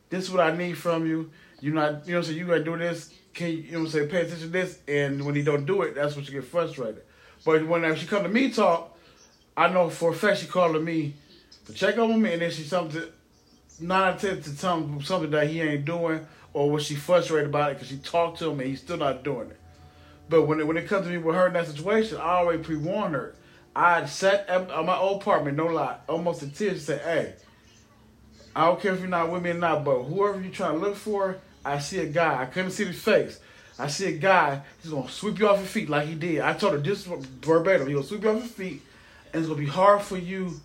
[0.10, 1.30] This is what I need from you.
[1.60, 3.14] You not, you know, saying you gotta do this.
[3.38, 4.80] Can you, you know, saying pay attention to this?
[4.88, 7.04] And when he don't do it, that's when she get frustrated.
[7.46, 8.98] But when she come to me talk,
[9.56, 11.14] I know for a fact she calling me
[11.68, 13.04] to check on me, and then she something
[13.80, 17.72] nine out to tell him something that he ain't doing, or was she frustrated about
[17.72, 19.60] it because she talked to him and he's still not doing it.
[20.30, 22.64] But when it, when it comes to me with her in that situation, I already
[22.64, 23.36] pre warned her.
[23.76, 27.36] I sat at, my old apartment, no lie, almost in tears, said, "Hey,
[28.56, 30.80] I don't care if you're not with me or not, but whoever you're trying to
[30.80, 31.38] look for,
[31.74, 32.42] I see a guy.
[32.42, 33.40] I couldn't see his face.
[33.80, 34.62] I see a guy.
[34.82, 36.42] He's gonna sweep you off your feet like he did.
[36.42, 37.88] I told her this verbatim.
[37.88, 38.82] He gonna sweep you off your feet,
[39.34, 40.60] and it's gonna be hard for you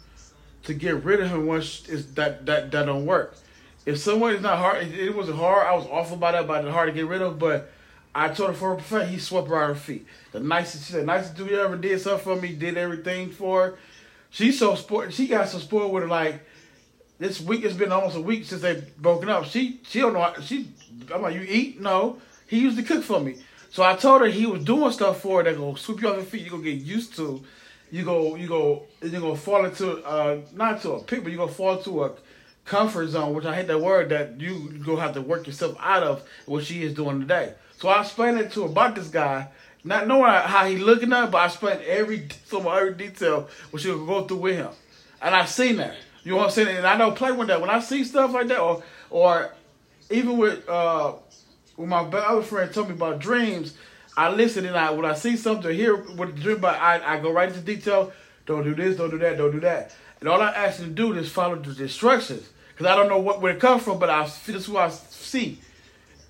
[0.65, 3.37] to get rid of him once it's, that that that don't work.
[3.85, 5.67] If someone is not hard, it, it wasn't hard.
[5.67, 7.39] I was awful about that, but it's hard to get rid of.
[7.39, 7.71] But
[8.15, 10.07] I told her for a fact he swept her out her feet.
[10.31, 12.55] The nicest, she said, nicest dude you ever did something for me.
[12.55, 13.79] Did everything for her.
[14.31, 15.13] She's so spoiled.
[15.13, 16.09] She got so spoiled with her.
[16.09, 16.43] Like
[17.23, 19.45] this week, it's been almost a week since they've broken up.
[19.45, 20.33] She she don't know.
[20.43, 20.69] She
[21.15, 21.81] I'm like, you eat?
[21.81, 22.19] No.
[22.47, 23.37] He used to cook for me.
[23.71, 26.17] So I told her he was doing stuff for her that gonna sweep you off
[26.17, 26.43] your feet.
[26.43, 27.43] You gonna get used to.
[27.91, 31.33] You go you go and you're gonna fall into uh not to a pit, but
[31.33, 32.13] you're gonna fall into a
[32.65, 36.03] comfort zone, which I hate that word that you gonna have to work yourself out
[36.03, 37.55] of what she is doing today.
[37.79, 39.49] So I explained it to her about this guy,
[39.85, 43.91] not knowing how he looking at, but I explained every some every detail what she
[43.91, 44.71] would go through with him,
[45.21, 45.95] and I've seen that.
[46.25, 46.77] You know what I'm saying?
[46.77, 49.53] And I know play with that when I see stuff like that, or or
[50.11, 51.15] even with uh
[51.77, 53.75] when my other friend told me about dreams,
[54.17, 57.17] I listen and I when I see something or hear what the dream about, I,
[57.17, 58.13] I go right into detail.
[58.47, 59.95] Don't do this, don't do that, don't do that.
[60.21, 63.19] And all I ask you to do is follow the instructions because I don't know
[63.19, 65.59] what where it comes from, but I this is what I see.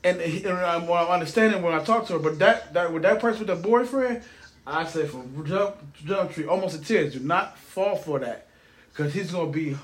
[0.05, 2.19] And, and I'm, I'm understanding when I talk to her.
[2.19, 4.23] But that that with that person with the boyfriend,
[4.67, 7.13] I say from jump jump tree, almost to tears.
[7.15, 8.47] Do not fall for that,
[8.93, 9.77] because he's gonna be,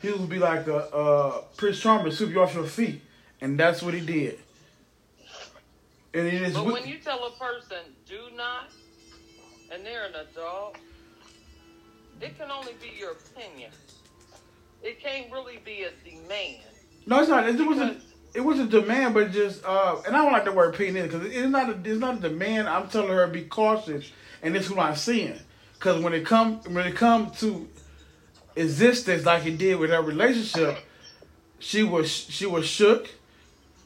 [0.00, 3.02] he'll be like a uh, Prince Charming, sweep you off your feet,
[3.40, 4.38] and that's what he did.
[6.12, 6.54] And it is.
[6.54, 8.70] But when you tell a person do not,
[9.72, 10.76] and they're an adult,
[12.20, 13.70] it can only be your opinion.
[14.82, 16.62] It can't really be a demand.
[17.06, 17.48] No, it's not.
[17.48, 18.02] It wasn't.
[18.32, 21.26] It was a demand, but just uh, and I don't like the word opinion because
[21.26, 22.68] it's not a it's not a demand.
[22.68, 24.10] I'm telling her be cautious,
[24.42, 25.38] and this is what I'm seeing.
[25.74, 27.68] Because when it come when it come to
[28.60, 30.78] existence, like it did with her relationship,
[31.58, 33.10] she was she was shook.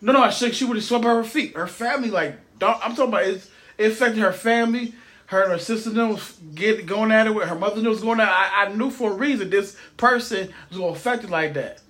[0.00, 0.52] No, no, I shook.
[0.52, 1.56] She would have swept her feet.
[1.56, 3.46] Her family, like I'm talking about, it,
[3.78, 4.94] it affected her family.
[5.26, 8.28] Her and her sister was get going at it with her mother was going at.
[8.28, 8.32] It.
[8.32, 11.80] I, I knew for a reason this person was gonna affect it like that.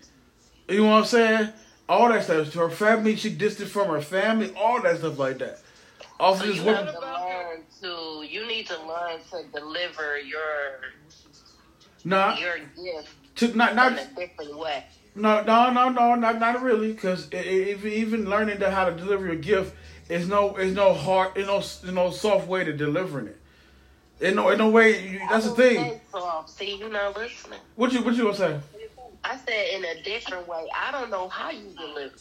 [0.69, 1.49] You know what I'm saying?
[1.89, 2.55] All that stuff.
[2.55, 5.61] Her family, she distant from her family, all that stuff like that.
[6.19, 8.27] Also, so you have to learn to.
[8.27, 10.81] You need to learn to deliver your
[12.05, 14.85] nah, your gift to not not in a different way.
[15.15, 16.93] No, no, no, no, not not really.
[16.93, 19.75] Because even learning to how to deliver your gift
[20.09, 23.39] is no is no hard, is no is no soft way to delivering it.
[24.21, 25.21] In no in no way.
[25.31, 26.01] That's the thing.
[26.11, 26.51] Soft.
[26.51, 27.61] See, you're not listening.
[27.77, 28.61] What you what you gonna say?
[29.23, 30.67] I said in a different way.
[30.77, 32.15] I don't know how you deliver.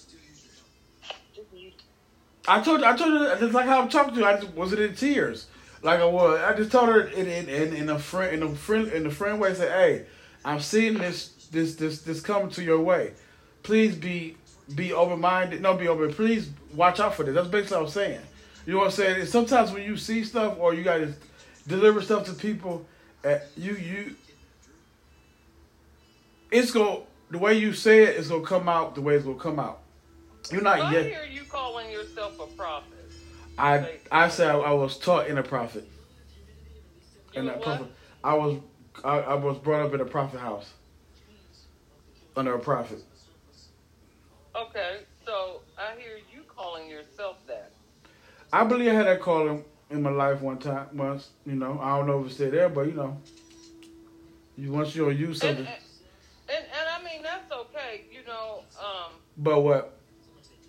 [2.48, 4.26] I told you, I told you just like how I'm talking to you.
[4.26, 5.48] I just wasn't in tears,
[5.84, 6.40] like I was.
[6.42, 9.12] I just told her in in, in, in a friend in a friend in a
[9.12, 9.52] friend way.
[9.52, 10.06] I said, "Hey,
[10.44, 13.14] I'm seeing this this this this coming to your way.
[13.62, 14.38] Please be
[14.76, 15.62] be open minded.
[15.62, 16.14] No, be open.
[16.14, 17.36] Please watch out for this.
[17.36, 18.22] That's basically what I'm saying.
[18.66, 19.20] You know what I'm saying?
[19.20, 21.14] And sometimes when you see stuff or you got to
[21.68, 22.86] deliver stuff to people,
[23.26, 24.16] uh, you you
[26.52, 29.38] it's going the way you say it is gonna come out the way it's gonna
[29.38, 29.80] come out.
[30.52, 31.06] You're not well, yet.
[31.06, 33.03] I hear you calling yourself a prophet.
[33.58, 35.88] I I said I, I was taught in a prophet.
[37.34, 37.88] In that prophet,
[38.24, 38.60] I was
[39.04, 40.72] I, I was brought up in a prophet house
[42.36, 43.04] under a prophet.
[44.56, 47.72] Okay, so I hear you calling yourself that.
[48.52, 50.88] I believe I had that calling in my life one time.
[50.94, 53.18] Once, you know, I don't know if it's still there, but you know,
[54.58, 55.66] you once you'll use something.
[55.66, 55.68] And,
[56.50, 58.64] and, and I mean that's okay, you know.
[58.80, 59.98] Um, but what?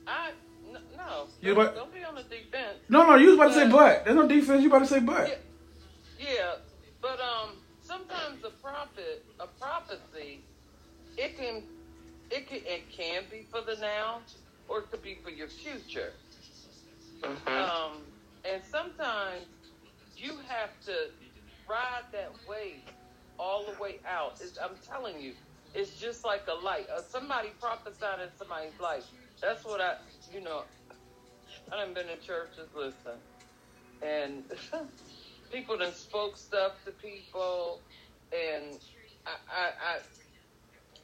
[0.07, 0.31] I
[1.15, 1.27] no.
[1.41, 2.79] You don't, don't be on the defense.
[2.89, 4.05] No, no, you was about to say but.
[4.05, 4.63] There's no defense.
[4.63, 5.29] You about to say but.
[5.29, 5.35] Yeah,
[6.19, 6.55] yeah,
[7.01, 7.51] but um,
[7.81, 10.41] sometimes a prophet, a prophecy,
[11.17, 11.63] it can,
[12.31, 14.21] it can, it can be for the now,
[14.69, 16.13] or it could be for your future.
[17.23, 17.49] Mm-hmm.
[17.49, 17.99] Um,
[18.45, 19.47] and sometimes
[20.17, 20.93] you have to
[21.69, 22.81] ride that wave
[23.39, 24.39] all the way out.
[24.41, 25.33] It's, I'm telling you,
[25.75, 26.87] it's just like a light.
[26.89, 29.05] Uh, somebody prophesied in somebody's life.
[29.41, 29.97] That's what I,
[30.33, 30.63] you know,
[31.75, 33.19] I haven't been in churches, listen.
[34.03, 34.45] And
[35.53, 37.81] people done spoke stuff to people,
[38.33, 38.79] and
[39.27, 39.71] I, I,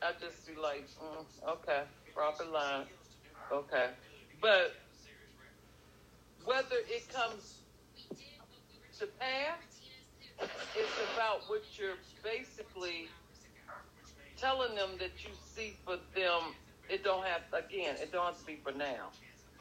[0.07, 1.83] I, I just be like, mm, okay,
[2.15, 2.87] prophet line,
[3.53, 3.91] okay.
[4.41, 4.73] But
[6.45, 7.63] whether it comes
[9.01, 9.81] to pass,
[10.77, 13.09] it's about what you're basically
[14.39, 16.55] telling them that you see for them.
[16.89, 17.97] It don't have again.
[18.01, 19.11] It don't have to be for now.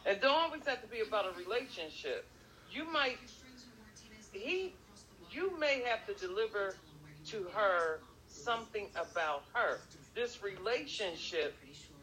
[0.05, 2.25] It don't always have to be about a relationship.
[2.67, 3.19] You might
[4.31, 4.75] he
[5.31, 6.75] you may have to deliver
[7.25, 9.81] to her something about her.
[10.15, 11.57] This relationship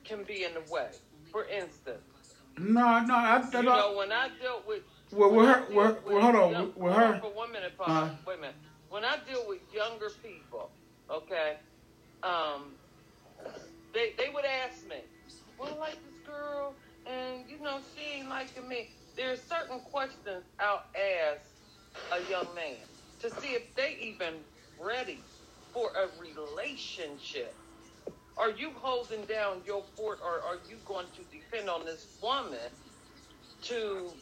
[0.04, 0.90] can be in the way.
[1.32, 4.82] For instance, no, no, I, I, you know when I dealt with
[5.12, 7.20] well, with her, well, well, hold on, young, with her.
[7.20, 7.86] For one minute, Paul.
[7.88, 8.56] Uh, wait a minute.
[8.88, 10.70] When I deal with younger people,
[11.10, 11.58] okay,
[12.22, 12.76] um,
[13.92, 14.96] they they would ask me,
[15.58, 20.44] "Well, I like this girl, and you know she ain't liking me." There's certain questions
[20.60, 21.42] I'll ask
[22.12, 22.88] a young man
[23.20, 24.46] to see if they even
[24.78, 25.26] ready
[25.72, 27.56] for a relationship.
[28.38, 32.72] Are you holding down your fort, or are you going to depend on this woman
[33.62, 34.18] to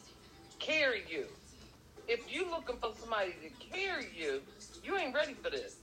[0.59, 1.29] carry you?
[2.07, 4.43] If you looking for somebody to carry you,
[4.83, 5.75] you ain't ready for this.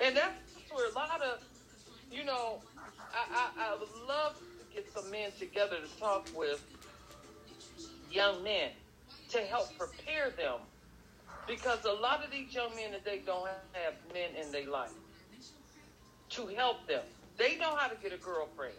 [0.00, 0.36] And that's
[0.70, 1.40] where a lot of,
[2.10, 2.64] you know,
[3.12, 4.36] I, I, I love
[4.74, 6.62] get some men together to talk with
[8.10, 8.70] young men
[9.30, 10.58] to help prepare them.
[11.46, 14.90] Because a lot of these young men today don't have men in their life
[16.30, 17.02] to help them.
[17.36, 18.74] They know how to get a girlfriend.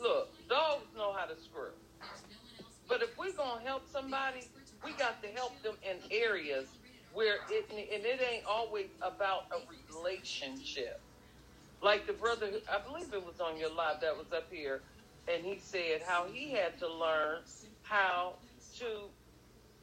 [0.00, 1.70] Look, dogs know how to screw.
[2.88, 4.48] But if we're going to help somebody,
[4.84, 6.68] we got to help them in areas
[7.12, 9.58] where it, and it ain't always about a
[9.94, 11.00] relationship.
[11.82, 14.80] Like the brother, I believe it was on your live that was up here,
[15.32, 17.42] and he said how he had to learn
[17.82, 18.34] how
[18.78, 18.86] to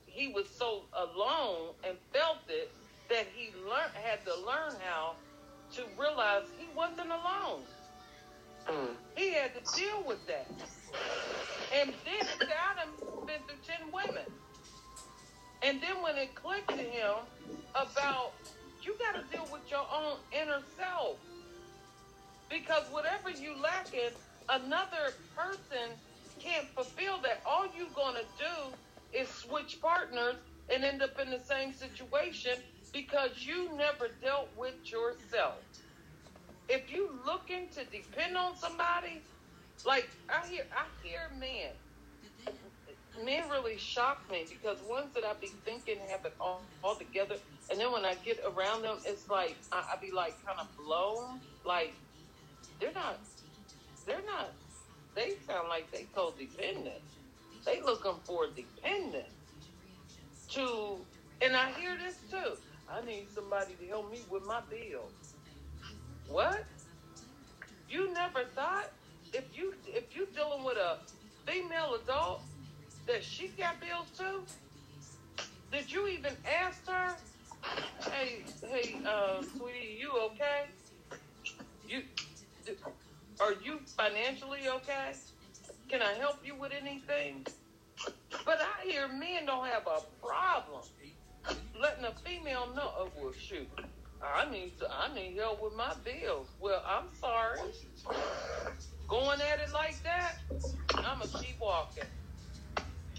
[0.06, 2.72] he was so alone and felt it
[3.10, 5.16] that he learned had to learn how
[5.74, 7.64] to realize he wasn't alone.
[8.68, 8.90] Mm.
[9.16, 10.48] He had to deal with that.
[11.76, 12.90] And then got him
[13.26, 14.26] been through ten women.
[15.64, 17.16] And then when it clicked to him
[17.74, 18.34] about
[18.84, 21.18] you gotta deal with your own inner self.
[22.54, 24.12] Because whatever you lack in,
[24.50, 25.98] another person
[26.40, 27.42] can't fulfill that.
[27.50, 28.78] All you're gonna do
[29.12, 30.36] is switch partners
[30.74, 32.54] and end up in the same situation
[32.94, 35.64] because you never dealt with yourself.
[36.70, 39.24] If you looking to depend on somebody,
[39.86, 41.74] like I hear I hear men.
[43.26, 47.36] Men really shock me because ones that I be thinking have it all, all together,
[47.70, 50.68] and then when I get around them, it's like I, I be like kind of
[50.78, 51.42] blown.
[51.66, 51.96] Like
[52.84, 53.22] they're not,
[54.06, 54.52] they're not.
[55.16, 57.00] They sound like they codependent.
[57.66, 59.30] They looking for dependent
[60.50, 60.98] to,
[61.42, 62.58] and I hear this too.
[62.90, 65.14] I need somebody to help me with my bills.
[66.28, 66.66] What?
[67.88, 68.92] You never thought
[69.32, 70.98] if you if you dealing with a
[71.48, 72.42] female adult
[73.08, 74.44] that she got bills too?
[75.72, 77.16] Did you even ask her?
[78.12, 80.12] Hey, hey, uh, sweetie, you?
[81.88, 82.02] You
[83.40, 83.80] are you
[84.14, 85.14] financially okay?
[85.90, 87.46] Can I help you with anything?
[88.46, 90.84] But I hear men don't have a problem
[91.80, 92.92] letting a female know.
[92.98, 93.68] Oh well, shoot.
[94.24, 96.48] I need to, I need help with my bills.
[96.60, 97.60] Well, I'm sorry.
[99.08, 100.38] Going at it like that,
[100.96, 102.06] I'ma keep walking.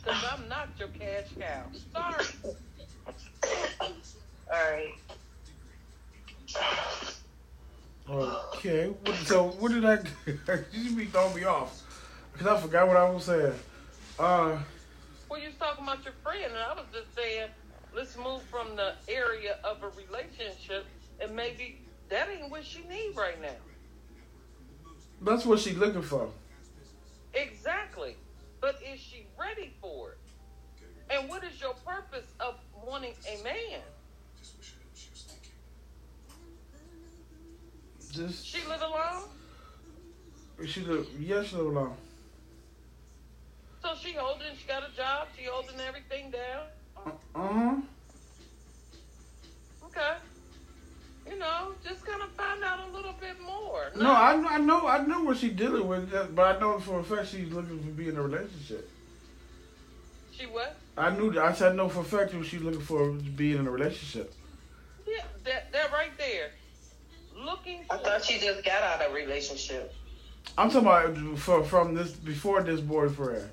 [0.05, 1.65] Cause I'm not your cash cow.
[1.93, 2.27] Sorry.
[4.51, 4.95] All right.
[8.09, 9.99] Okay, what, so what did I?
[10.73, 11.83] you be throwing me off
[12.33, 13.55] because I forgot what I was saying.
[14.19, 14.59] Uh,
[15.31, 17.49] Well, you was talking about your friend, and I was just saying,
[17.97, 20.85] let's move from the area of a relationship,
[21.21, 23.49] and maybe that ain't what she need right now.
[25.23, 26.29] that's what she's looking for.
[27.33, 28.17] Exactly.
[28.61, 30.19] But is she ready for it?
[31.11, 32.55] And what is your purpose of
[32.87, 33.81] wanting a man?
[38.15, 39.23] Just She live alone,
[40.67, 41.97] she look, yes, she live alone.
[43.83, 44.55] so she holding.
[44.57, 45.27] She got a job.
[45.37, 46.67] She holding everything down.
[47.35, 47.77] Uh huh.
[49.87, 50.15] Okay.
[51.29, 53.91] You know, just kind of find out a little bit more.
[53.97, 57.05] No, I, I know I know what she's dealing with, but I know for a
[57.05, 58.89] fact she's looking to be in a relationship.
[60.31, 60.77] She what?
[60.97, 61.43] I knew that.
[61.45, 64.33] I said I know for a fact that she's looking for being in a relationship.
[65.07, 66.51] Yeah, that that right there.
[67.45, 67.95] Looking for.
[67.95, 69.95] I thought she just got out of a relationship.
[70.57, 73.49] I'm talking about for, from this before this boyfriend.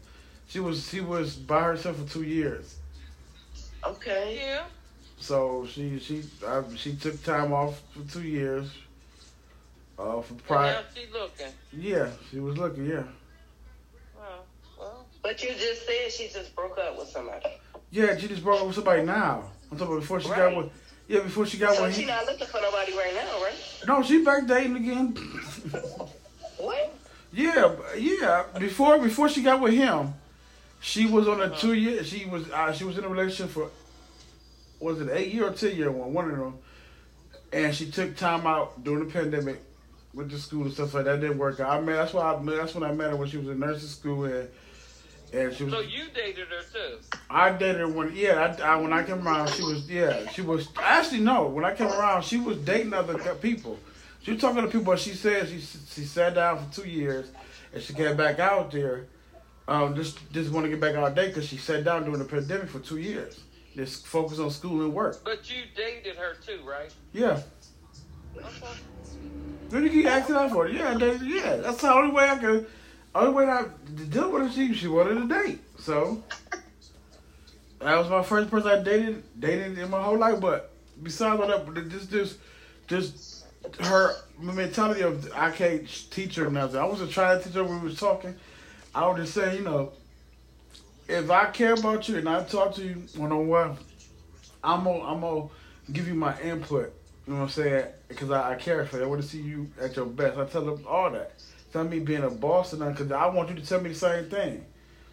[0.47, 2.75] She was she was by herself for two years.
[3.85, 4.37] Okay.
[4.41, 4.63] Yeah.
[5.17, 8.69] So she she uh, she took time off for two years.
[9.99, 10.71] Uh, for And pride.
[10.73, 11.47] now she looking.
[11.73, 12.85] Yeah, she was looking.
[12.87, 13.03] Yeah,
[14.17, 14.45] Well,
[14.79, 15.05] well.
[15.21, 17.45] But you just said she just broke up with somebody.
[17.91, 18.17] yeah.
[18.17, 19.43] She just broke up with somebody now.
[19.71, 20.71] I'm talking about before she got with.
[21.11, 21.95] Yeah, before she got So with.
[21.95, 23.53] she not looking for nobody right now, right?
[23.85, 25.07] no, she back dating again.
[26.57, 26.95] What?
[27.33, 28.43] yeah, yeah.
[28.57, 30.13] Before before she got with him,
[30.79, 31.55] she was on a Uh-huh.
[31.59, 32.03] two year.
[32.05, 33.69] She was uh, she was in a relationship for
[34.79, 36.57] was it eight year or ten year one one of them,
[37.51, 39.61] and she took time out during the pandemic
[40.13, 41.19] with the school and stuff like that.
[41.19, 41.71] Didn't work out.
[41.71, 43.89] I mean, that's why I, that's when I met her when she was in nursing
[43.89, 44.47] school and
[45.33, 45.73] and she was.
[45.73, 46.97] So you dated her too?
[47.29, 48.55] I dated her when yeah.
[48.59, 50.29] I, I when I came around, she was yeah.
[50.31, 51.47] She was actually no.
[51.47, 53.79] When I came around, she was dating other people.
[54.21, 54.85] She was talking to people.
[54.85, 57.31] But she said she she sat down for two years,
[57.73, 59.07] and she came back out there.
[59.67, 62.25] Um, just just want to get back out there because she sat down during the
[62.25, 63.39] pandemic for two years.
[63.75, 65.23] Just focus on school and work.
[65.23, 66.93] But you dated her too, right?
[67.13, 67.39] Yeah.
[68.37, 68.49] Okay.
[69.69, 70.67] Did you keep asking that for?
[70.67, 71.55] Yeah, I dated, yeah.
[71.55, 72.67] That's the only way I could.
[73.13, 73.63] Only way I
[73.97, 74.51] to deal with her.
[74.51, 76.23] She she wanted a date, so
[77.79, 80.39] that was my first person I dated dated in my whole life.
[80.39, 80.71] But
[81.03, 82.37] besides all that, just just
[82.87, 83.45] just
[83.81, 86.79] her mentality of I can't teach her nothing.
[86.79, 88.35] I wasn't trying to teach her when we was talking.
[88.95, 89.91] I was just saying, you know,
[91.07, 93.77] if I care about you and I talk to you one on one,
[94.63, 95.49] I'm gonna I'm gonna
[95.91, 96.93] give you my input.
[97.27, 97.85] You know what I'm saying?
[98.07, 99.03] Because I, I care for you.
[99.03, 100.37] I want to see you at your best.
[100.37, 101.33] I tell them all that.
[101.71, 104.29] Tell me being a boss and because I want you to tell me the same
[104.29, 104.65] thing.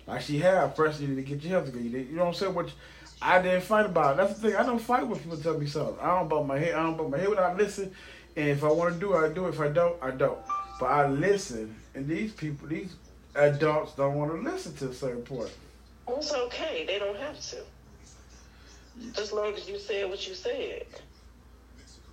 [0.07, 1.99] Like she have, first you need to get your health together.
[1.99, 2.55] You know what I'm saying?
[2.55, 2.73] Which
[3.21, 4.17] I didn't fight about.
[4.17, 4.57] That's the thing.
[4.57, 5.99] I don't fight when people tell me something.
[6.01, 6.75] I don't bump my head.
[6.75, 7.93] I don't bump my head when I listen.
[8.37, 9.51] And if I want to do it, I do it.
[9.51, 10.39] If I don't, I don't.
[10.81, 11.75] But I listen.
[11.95, 12.95] And these people, these
[13.35, 15.51] adults don't want to listen to a certain point.
[16.09, 16.85] It's okay.
[16.87, 17.59] They don't have to.
[19.21, 20.87] As long as you said what you said.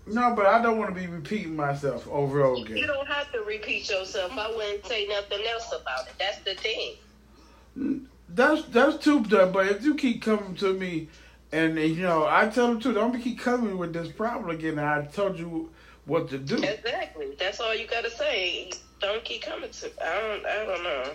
[0.08, 2.78] No, but I don't want to be repeating myself over and over again.
[2.78, 4.32] You don't have to repeat yourself.
[4.38, 6.14] I wouldn't say nothing else about it.
[6.20, 8.08] That's the thing.
[8.30, 9.52] That's that's too tough.
[9.52, 11.10] But if you keep coming to me,
[11.52, 14.78] and, you know, I tell them too, don't keep coming with this problem again.
[14.78, 15.70] I told you
[16.06, 16.56] what to do.
[16.56, 17.36] Exactly.
[17.40, 18.72] That's all you gotta say.
[19.00, 19.92] Don't keep coming to.
[20.04, 20.46] I don't.
[20.46, 21.12] I don't know.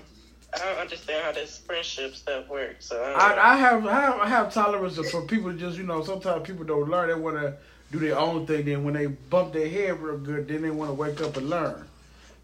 [0.53, 2.87] I don't understand how this friendship stuff works.
[2.87, 3.39] So I, don't.
[3.39, 5.53] I, I have I have I have tolerance for people.
[5.53, 7.09] Just you know, sometimes people don't learn.
[7.09, 7.57] They want to
[7.91, 8.65] do their own thing.
[8.65, 11.51] Then when they bump their head real good, then they want to wake up and
[11.51, 11.87] learn,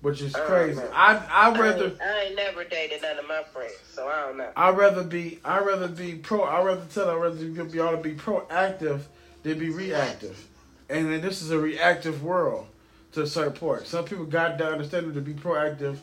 [0.02, 0.80] which is uh, crazy.
[0.80, 0.90] know.
[0.92, 1.86] I I I rather.
[1.86, 4.50] ain't, I ain't never dated none of my friends, so I don't know.
[4.56, 8.02] I'd rather be I'd rather be pro I'd rather tell I'd rather be y'all to
[8.02, 9.02] be proactive
[9.42, 10.46] than be reactive.
[10.88, 12.66] And then this is a reactive world
[13.12, 13.86] to a certain point.
[13.86, 15.96] Some people got the understanding to be proactive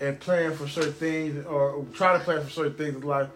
[0.00, 3.28] and plan for certain things or try to plan for certain things in life.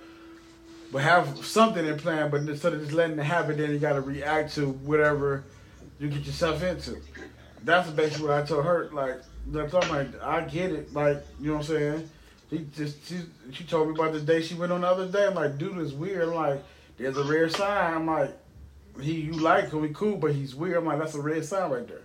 [0.92, 4.02] But have something in plan, but instead of just letting it happen, then you gotta
[4.02, 5.42] react to whatever
[6.02, 7.00] you get yourself into.
[7.64, 8.90] That's basically what I told her.
[8.92, 10.92] Like, that's I'm like, I get it.
[10.92, 12.10] Like, you know what I'm saying?
[12.50, 13.20] She just she,
[13.52, 15.26] she told me about the day she went on the other day.
[15.26, 16.28] I'm like, dude, is weird.
[16.28, 16.62] I'm like,
[16.98, 17.94] there's a rare sign.
[17.94, 18.36] I'm like,
[19.00, 20.78] he you like him, we cool, but he's weird.
[20.78, 22.02] I'm like, that's a red sign right there.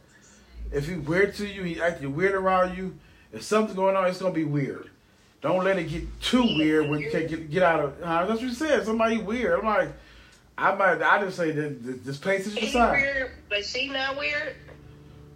[0.71, 2.95] If he's weird to you, he acting weird around you.
[3.33, 4.89] If something's going on, it's gonna be weird.
[5.41, 8.01] Don't let it get too weird when you can't get get out of.
[8.01, 8.85] Uh, that's what you said.
[8.85, 9.59] Somebody weird.
[9.59, 9.89] I'm like,
[10.57, 11.01] I might.
[11.01, 14.55] I just say that this place is the He weird, but she not weird.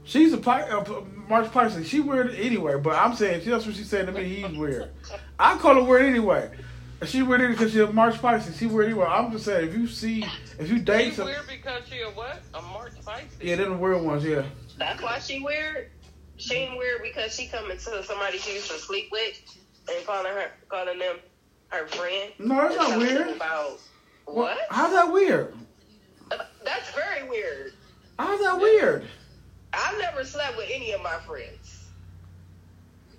[0.03, 1.87] She's a Pi- uh, March Pisces.
[1.87, 4.23] She weird anyway, but I'm saying that's what she said to me.
[4.23, 4.89] He's weird.
[5.39, 6.49] I call her weird anyway.
[7.05, 8.57] She weird because she's a March Pisces.
[8.57, 9.05] She weird anyway.
[9.07, 10.25] I'm just saying if you see
[10.59, 12.41] if you date She some, weird because she a what?
[12.55, 13.29] A March Pisces.
[13.41, 14.25] yeah, they're the weird ones.
[14.25, 14.43] Yeah,
[14.77, 15.89] That's why she weird.
[16.37, 19.39] She ain't weird because she coming to somebody she used to sleep with
[19.87, 21.17] and calling her, calling them
[21.69, 22.31] her friend.
[22.39, 23.29] no, that's not weird.
[23.35, 23.79] About
[24.25, 24.57] what?
[24.69, 25.53] How's that weird?
[26.63, 27.73] That's very weird.
[28.19, 29.05] How's that weird?
[29.73, 31.85] I've never slept with any of my friends.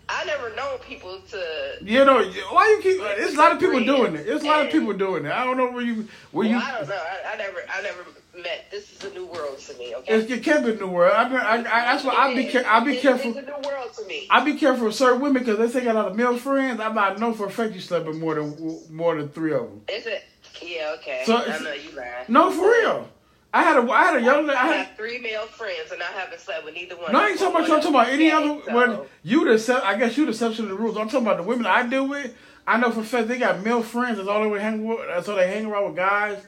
[0.09, 1.79] I never known people to.
[1.81, 3.01] You know why you keep?
[3.01, 4.27] There's a lot of people doing it.
[4.27, 5.33] There's a lot of people doing it.
[5.33, 6.57] I don't know where you where Well, you.
[6.57, 6.95] I don't know.
[6.95, 8.05] I, I never, I never
[8.37, 8.67] met.
[8.71, 9.95] This is a new world to me.
[9.95, 10.13] Okay.
[10.15, 11.13] It's, it can't be new world.
[11.15, 13.31] I, I, I, that's why I be care, I be It's- careful.
[13.31, 14.27] It's a new world to me.
[14.29, 16.79] I be careful with certain women because they say got a lot of male friends.
[16.81, 19.63] I might know for a fact you slept with more than more than three of
[19.63, 19.81] them.
[19.89, 20.25] Is it?
[20.65, 20.95] Yeah.
[20.99, 21.23] Okay.
[21.27, 22.11] So I know you lying.
[22.29, 23.09] No, for real.
[23.55, 24.87] I had a I had a young I I had.
[24.87, 27.13] have three male friends, and I haven't slept with neither one.
[27.13, 27.75] No, I ain't talking about you.
[27.75, 28.63] I'm talking about any Okay, other.
[28.65, 30.97] so- When you the I guess you the exception to the rules.
[30.97, 32.35] I'm talking about the women I deal with.
[32.67, 34.17] I know for a fact they got male friends.
[34.17, 35.01] That's all they hang with.
[35.07, 36.43] That's all they hang around with guys.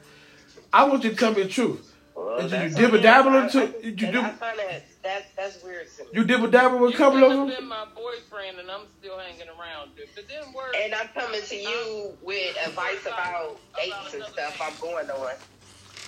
[0.73, 1.93] I want you to tell me the truth.
[2.15, 4.27] Well, Did you dabble into- did you do-
[5.05, 6.09] I that that that's weird to me.
[6.13, 7.57] You dibble dabble with a You couple could of have them.
[7.57, 9.91] been my boyfriend, and I'm still hanging around.
[9.97, 14.61] If it didn't work, And I'm coming to you with advice about dates and stuff
[14.63, 15.33] I'm going on.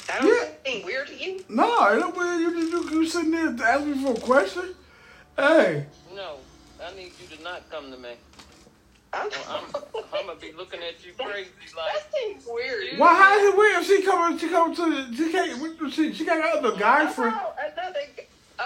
[0.08, 0.72] That don't Yeah.
[0.72, 1.44] seem weird to you?
[1.48, 2.40] No, it don't weird.
[2.40, 4.74] You, you, you sitting there to ask me for a question.
[5.36, 6.36] Hey, no,
[6.82, 8.10] I need you to not come to me.
[9.12, 9.64] I'm, I'm,
[10.14, 11.92] I'm gonna be looking at you crazy like.
[11.94, 12.98] that seems weird.
[12.98, 13.14] why?
[13.14, 13.82] How is it weird?
[13.82, 15.14] If she coming, she coming to.
[15.16, 15.92] She can't.
[15.92, 17.34] She, she got other guy friend.
[17.38, 18.00] Oh, another.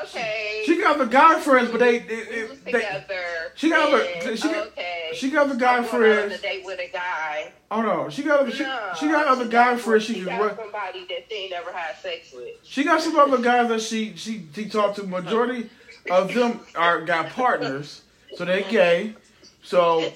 [0.02, 0.62] Okay.
[0.66, 1.98] She got other guy friends, but they.
[1.98, 3.22] they, we they, together.
[3.54, 5.10] she got other- she got- okay.
[5.14, 6.34] she got other guy going on friends.
[6.34, 7.52] a date with a guy.
[7.70, 8.50] Oh no, she got other.
[8.52, 10.04] She, No, she got other guy friends.
[10.04, 12.54] She She got run- somebody that she ain't never had sex with.
[12.62, 15.04] She got some other guys that she she she talked to.
[15.04, 15.68] Majority
[16.10, 18.02] of them are got partners,
[18.36, 18.70] so they mm-hmm.
[18.70, 19.14] gay.
[19.62, 20.12] So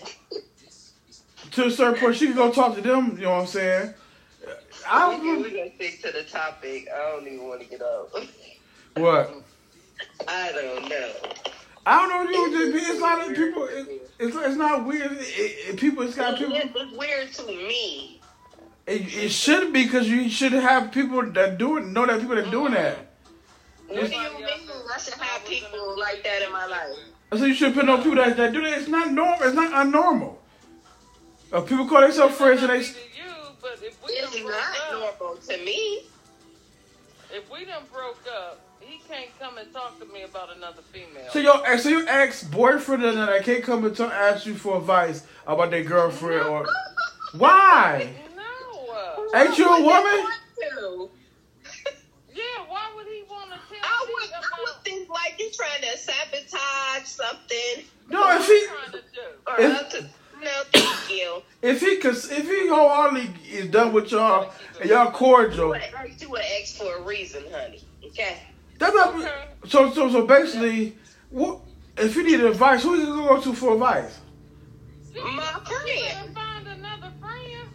[1.53, 3.16] to a certain point, she can go talk to them.
[3.16, 3.95] You know what I'm saying?
[4.89, 6.89] I don't we can stick to the topic.
[6.95, 8.14] I don't even want to get up.
[8.97, 9.35] what.
[10.29, 11.12] I don't know.
[11.87, 12.47] I don't know.
[12.47, 13.65] You just it's a lot of people.
[13.65, 15.12] It, it's it's not weird.
[15.12, 16.55] It, it, people, it's got people.
[16.55, 18.21] It's it's weird to me.
[18.87, 21.87] It, it should be because you should have people that do it.
[21.87, 22.99] Know that people that doing that.
[23.89, 24.25] What do you mean
[24.95, 26.97] I should have people like that in my life?
[27.33, 28.79] So you should put no people that, that do that.
[28.79, 29.47] It's not normal.
[29.47, 30.37] It's not unnormal.
[31.53, 32.79] Uh, people call themselves friends and they.
[32.79, 36.03] It not be to you, but if we it's not up, normal to me.
[37.33, 38.74] if we done broke up, he
[39.09, 41.31] can't come and talk to me about another female.
[41.31, 44.55] So your ex, so your ex boyfriend and I can't come and talk, ask you
[44.55, 46.67] for advice about their girlfriend or
[47.37, 48.11] why?
[48.37, 49.31] no.
[49.35, 50.27] Ain't you a woman?
[52.35, 55.37] Yeah, why would he want to tell I me would, I about would think like
[55.39, 57.85] you're trying to sabotage something.
[58.11, 59.21] No, if he trying to do?
[59.47, 60.11] Or If- up
[60.43, 61.43] no, thank you.
[61.63, 66.35] if he cause if he wholeheartedly is done with y'all and y'all cordial, But you
[66.35, 67.81] an ex for a reason, honey.
[68.05, 68.37] Okay.
[68.85, 69.14] That's not.
[69.16, 69.45] Okay.
[69.68, 70.97] So so so basically,
[71.30, 71.61] what
[71.97, 72.82] if you need advice?
[72.82, 74.18] Who you gonna go to for advice?
[75.14, 75.89] My friend.
[76.26, 77.68] And find another friend.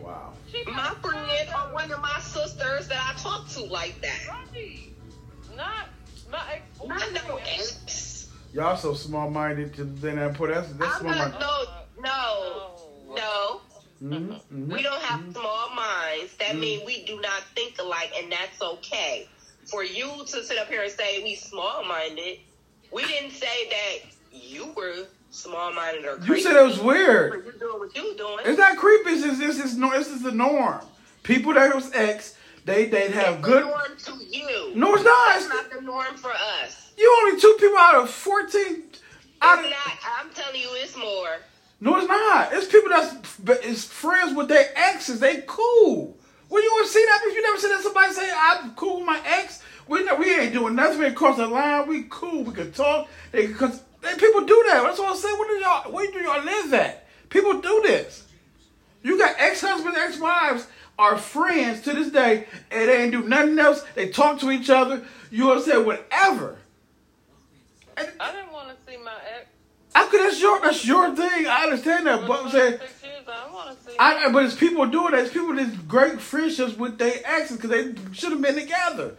[0.00, 0.32] Wow.
[0.72, 4.18] my friend or one of my sisters that I talk to like that.
[4.28, 4.78] Right.
[5.56, 5.88] Not
[6.30, 6.62] my ex.
[6.86, 8.28] Not no ex.
[8.52, 11.40] Y'all so small minded to then I put that's that's I'm small minded.
[11.40, 11.64] no,
[12.00, 12.70] no,
[13.14, 13.60] no.
[14.02, 14.72] Mm-hmm, mm-hmm.
[14.72, 16.34] We don't have small minds.
[16.38, 16.60] That Mhm.
[16.60, 19.28] means we do not think alike, and that's okay.
[19.70, 22.38] For you to sit up here and say we small minded,
[22.92, 27.44] we didn't say that you were small minded or You said it was weird.
[27.46, 28.38] You doing what you doing?
[28.44, 29.10] It's not creepy.
[29.10, 30.80] It's just, it's just, no, it's just the norm.
[31.22, 33.62] People that was ex, they they have It's good.
[33.64, 34.72] the norm to you.
[34.74, 35.36] No, it's not.
[35.36, 36.92] It's, not the norm for us.
[36.98, 38.84] you only two people out of fourteen.
[39.42, 39.98] Out of, not.
[40.20, 41.38] I'm telling you, it's more.
[41.80, 42.52] no, it's not.
[42.52, 45.20] It's people that's is friends with their exes.
[45.20, 46.16] They cool.
[46.50, 47.20] Well, you ever see that?
[47.24, 50.34] If you never seen that somebody say I'm cool with my ex, we know, we
[50.34, 50.98] ain't doing nothing.
[50.98, 51.88] We ain't cross the line.
[51.88, 52.42] We cool.
[52.42, 53.08] We can talk.
[53.30, 54.82] They cause they, people do that.
[54.82, 55.38] That's what I'm saying.
[55.38, 57.06] Where do y'all where do y'all live at?
[57.28, 58.26] People do this.
[59.02, 60.66] You got ex husbands, ex wives
[60.98, 63.82] are friends to this day, and they ain't do nothing else.
[63.94, 65.04] They talk to each other.
[65.30, 65.86] You know what?
[65.86, 66.58] Whatever.
[67.96, 69.46] And I didn't want to see my ex.
[69.94, 71.46] I could that's your that's your thing.
[71.46, 72.78] I understand that, but I'm saying.
[73.28, 73.96] I want to see.
[73.98, 75.20] I, but it's people doing that.
[75.24, 79.14] It's people that's great friendships with their exes because they should have been together.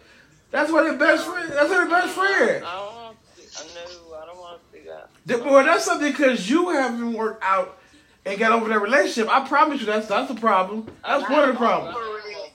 [0.49, 1.49] That's why they're best friends.
[1.49, 2.65] That's they're best friend.
[2.65, 3.47] I don't want to see.
[3.57, 4.15] I know.
[4.15, 5.09] I don't want to see that.
[5.27, 7.77] Th- Well, that's something because you haven't worked out
[8.25, 9.29] and got over that relationship.
[9.33, 10.87] I promise you, that's that's the problem.
[11.05, 11.95] That's one of the problems.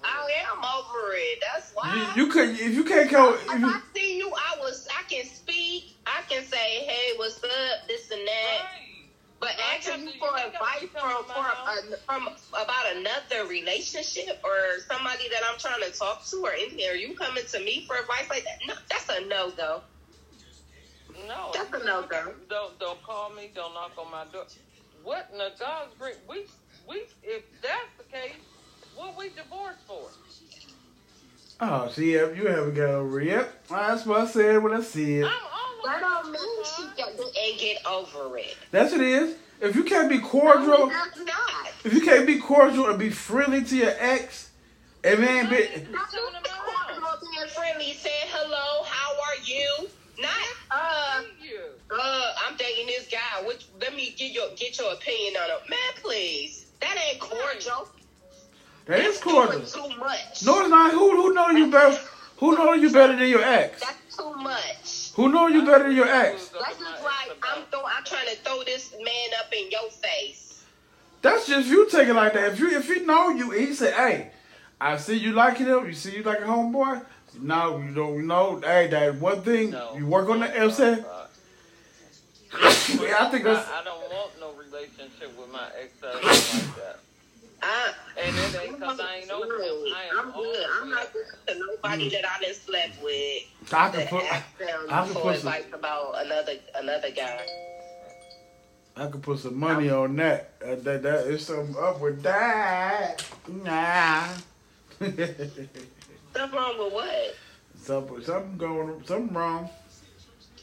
[0.05, 1.39] I am over it.
[1.41, 2.13] That's why.
[2.17, 3.35] You, you could if you can't go.
[3.35, 4.87] If if you, I see you, I was.
[4.91, 5.96] I can speak.
[6.17, 8.61] I can say, "Hey, what's up?" This and that.
[8.65, 8.87] Right.
[9.39, 11.53] But asking for advice from coming to my
[12.07, 16.53] from, uh, from about another relationship or somebody that I'm trying to talk to or
[16.53, 18.59] anything, are you coming to me for advice like that?
[18.67, 19.83] No, that's a no go.
[21.29, 21.51] No.
[21.55, 22.35] That's a no-go.
[22.49, 23.51] Don't don't call me.
[23.55, 24.45] Don't knock on my door.
[25.03, 26.17] What in the God's green?
[26.29, 26.47] We
[26.89, 28.43] we if that's the case,
[28.95, 30.11] what we divorced for?
[31.61, 33.67] Oh, see, yeah, you haven't got over it yet.
[33.69, 35.25] That's what I said when I said.
[35.25, 36.93] I'm all That don't mean she time.
[36.97, 38.57] get, and get over it.
[38.71, 39.37] That's what it is.
[39.61, 41.67] If you can't be cordial, that's not.
[41.85, 44.51] if you can't be cordial and be friendly to your ex,
[45.03, 47.93] and man, be, That's not cordial being friendly.
[47.95, 49.89] Saying hello, how are you?
[50.21, 50.31] Not
[50.71, 51.23] uh.
[51.89, 53.47] Uh, I'm dating this guy.
[53.47, 55.79] Which let me get your get your opinion on it, man.
[56.03, 57.89] Please, that ain't cordial.
[58.87, 59.61] That is That's cordial.
[59.61, 60.45] doing Too much.
[60.45, 60.93] No, it's not.
[60.93, 61.99] Who who know you better?
[62.39, 63.81] Who know you better than your ex?
[63.81, 65.11] That's too much.
[65.15, 66.49] Who know you better than your ex?
[66.49, 70.65] That's just like I'm throw, I'm trying to throw this man up in your face.
[71.23, 72.53] That's just you take it like that.
[72.53, 74.31] If you if he know you, and he say, "Hey,
[74.81, 75.87] I see you liking him.
[75.87, 77.05] You see you like a homeboy."
[77.41, 78.61] No, you don't know.
[78.63, 79.95] Hey, that one thing No.
[79.97, 80.47] you work on the.
[80.47, 81.05] You know what I'm saying?
[83.03, 83.69] Yeah, I think that's.
[83.69, 87.01] I, I don't want no relationship with my ex like that.
[87.63, 87.93] I,
[88.23, 89.85] And it ain't because I ain't over him.
[89.95, 90.67] I am I'm good.
[90.81, 93.73] I'm not good to nobody that I done slept with.
[93.73, 94.25] I can put.
[94.25, 95.31] asked them I can put some.
[95.31, 97.47] advice about another another guy.
[98.97, 100.53] I could put some money on that.
[100.63, 103.25] Uh, that that is something up with that.
[103.49, 104.29] Nah.
[104.99, 107.37] Something wrong with what?
[107.79, 109.71] something something going something wrong.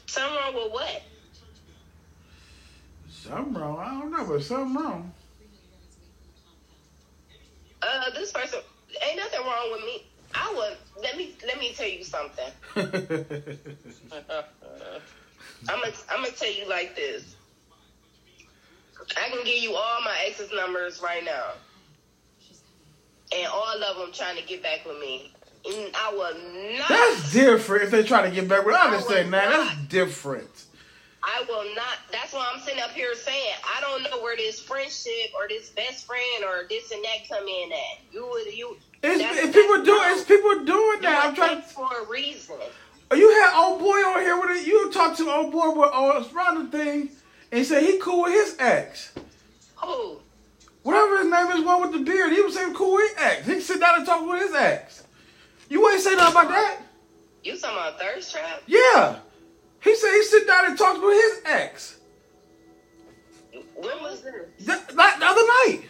[0.06, 1.02] Something wrong with what?
[3.08, 3.78] Something wrong.
[3.78, 5.12] I don't know, but something wrong.
[7.84, 8.60] Uh, this person
[9.06, 10.04] ain't nothing wrong with me.
[10.34, 12.50] I would let me let me tell you something.
[15.68, 17.36] I'm gonna I'm gonna tell you like this.
[19.16, 21.52] I can give you all my ex's numbers right now,
[23.36, 25.32] and all of them trying to get back with me.
[25.66, 26.88] And I will not.
[26.88, 27.84] That's different.
[27.84, 29.34] If they try to get back with, I understand.
[29.34, 30.63] I That's different.
[31.26, 31.96] I will not.
[32.12, 35.70] That's why I'm sitting up here saying I don't know where this friendship or this
[35.70, 38.12] best friend or this and that come in at.
[38.12, 38.76] You would you.
[39.02, 40.00] It's, that's- it's people doing.
[40.04, 41.22] It's people doing that.
[41.24, 41.62] You I'm trying.
[41.62, 42.56] for a reason.
[43.10, 44.66] Oh, you had old boy on here with it.
[44.66, 47.10] You talked to old boy with uh, on around the thing,
[47.50, 49.14] and he said he cool with his ex.
[49.76, 50.18] Who?
[50.82, 52.32] Whatever his name is, one with the beard.
[52.32, 53.46] He was saying cool with his ex.
[53.46, 55.04] He sit down and talk with his ex.
[55.70, 56.80] You ain't say nothing about that.
[57.42, 58.62] You talking about thirst trap?
[58.66, 59.16] Yeah.
[59.84, 61.98] He said he sit down and talked with his ex.
[63.76, 64.34] When was this?
[64.66, 65.82] The, like the other night.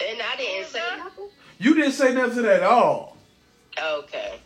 [0.00, 1.28] And I didn't say nothing.
[1.58, 3.16] You didn't say nothing at all.
[3.80, 4.40] Okay.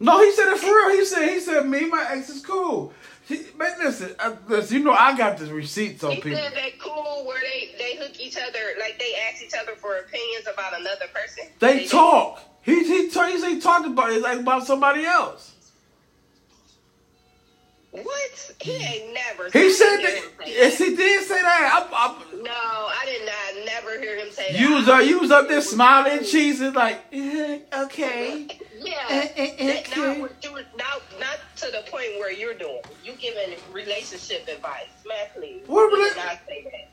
[0.00, 0.90] No, he said it for real.
[0.98, 2.92] He said he said me my ex is cool.
[3.26, 6.38] He, man, listen, I, listen, you know I got the receipts on He people.
[6.38, 9.96] said they cool where they they hook each other like they ask each other for
[9.98, 11.46] opinions about another person.
[11.58, 12.40] They talk.
[12.68, 15.54] He he, talk, he, said he talked about it like about somebody else.
[17.92, 18.52] What?
[18.60, 19.44] He ain't never.
[19.50, 20.22] He said that.
[20.46, 21.88] Yes, he did say that.
[21.90, 23.64] I'm, I'm, No, I did not.
[23.64, 24.60] Never hear him say that.
[24.60, 28.46] you was up, you was up there smiling, cheesing like, yeah, okay.
[28.78, 28.92] Yeah.
[29.08, 30.20] Eh, eh, eh, okay.
[30.20, 32.82] Not, you, not, not to the point where you're doing.
[33.02, 34.88] You giving relationship advice.
[35.06, 35.62] Man, please.
[35.66, 36.86] What You rela- did not say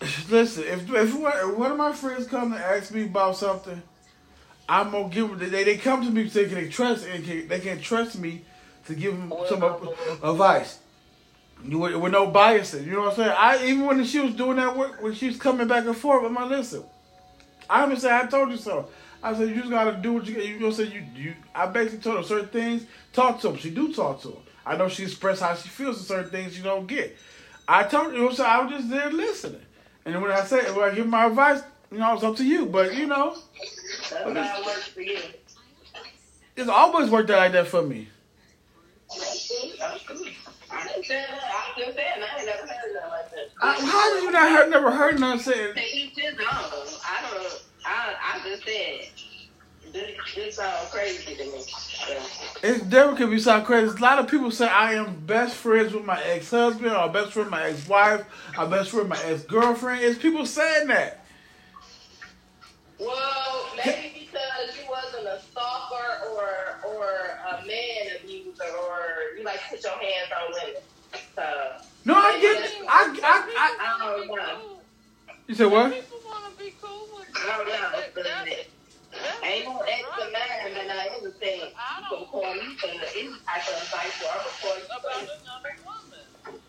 [0.00, 0.28] that.
[0.30, 3.80] Listen, if if one, if one of my friends come to ask me about something,
[4.68, 5.50] I'm gonna give them.
[5.50, 8.42] They they come to me thinking they trust and can, they can trust me
[8.86, 10.78] to give them oh, some Well, advice.
[11.64, 13.36] You with, with no biases, you know what I'm saying?
[13.38, 16.24] I even when she was doing that work, when she was coming back and forth,
[16.24, 16.82] I'm like, listen,
[17.70, 18.26] I understand.
[18.26, 18.88] I told you so.
[19.22, 20.70] I said you just gotta do what you you know.
[20.70, 21.34] Say you you.
[21.54, 22.86] I basically told her certain things.
[23.12, 23.56] Talk to them.
[23.56, 24.42] She do talk to them.
[24.66, 27.16] I know she expressed how she feels to certain things you don't get.
[27.68, 28.50] I told you, know what I'm saying?
[28.50, 29.60] I was just there listening.
[30.04, 32.66] And when I say when I give my advice, you know, it's up to you.
[32.66, 33.36] But you know,
[34.10, 35.18] That's how it works for you.
[36.56, 38.08] it's always worked out like that for me.
[39.10, 39.92] I didn't say that.
[40.70, 43.48] I just said I ain't never heard nothing like that.
[43.60, 45.74] I, how did you not heard, never heard none saying?
[45.74, 46.48] Say you just don't.
[46.48, 47.62] I don't.
[47.84, 49.08] I I just said.
[49.92, 51.58] This, this sounds crazy to me.
[52.62, 53.94] It's different because we sound crazy.
[53.94, 57.32] A lot of people say I am best friends with my ex husband, or best
[57.32, 58.24] friend with my ex wife,
[58.58, 60.02] or best friend with my ex girlfriend.
[60.02, 61.21] It's people saying that.
[63.04, 67.06] Well, maybe because you wasn't a stalker or or
[67.50, 70.82] a man abuser or you like to put your hands on women.
[71.34, 71.42] So
[72.04, 72.72] No, I get it.
[72.88, 74.80] I, I, I, I don't know.
[75.48, 75.92] you said what?
[75.92, 77.72] People want to be cool with I don't know.
[77.72, 81.58] That- But that's- that's- ain't no extra man than I ever said.
[81.58, 86.60] You can call me for any type of advice or I'm call about another woman.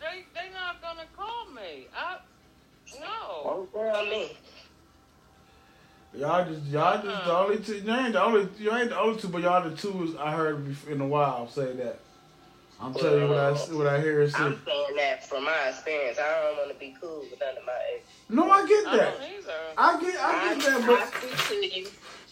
[0.00, 1.86] They they not gonna call me.
[1.94, 2.18] I
[3.00, 3.66] no.
[3.72, 4.30] Don't tell me.
[6.14, 7.44] Y'all just, y'all just the uh.
[7.44, 7.76] only two.
[7.78, 10.64] You ain't the only, you ain't the only two, but y'all the two I heard
[10.88, 12.00] in a while say that.
[12.80, 14.38] I'm telling you what I, what I hear and see.
[14.38, 16.18] I'm saying that from my experience.
[16.18, 18.06] I don't want to be cool with none of my ex.
[18.28, 19.18] No, I get that.
[19.18, 19.52] don't either.
[19.78, 21.88] I get, I I, get that, I but speak to you.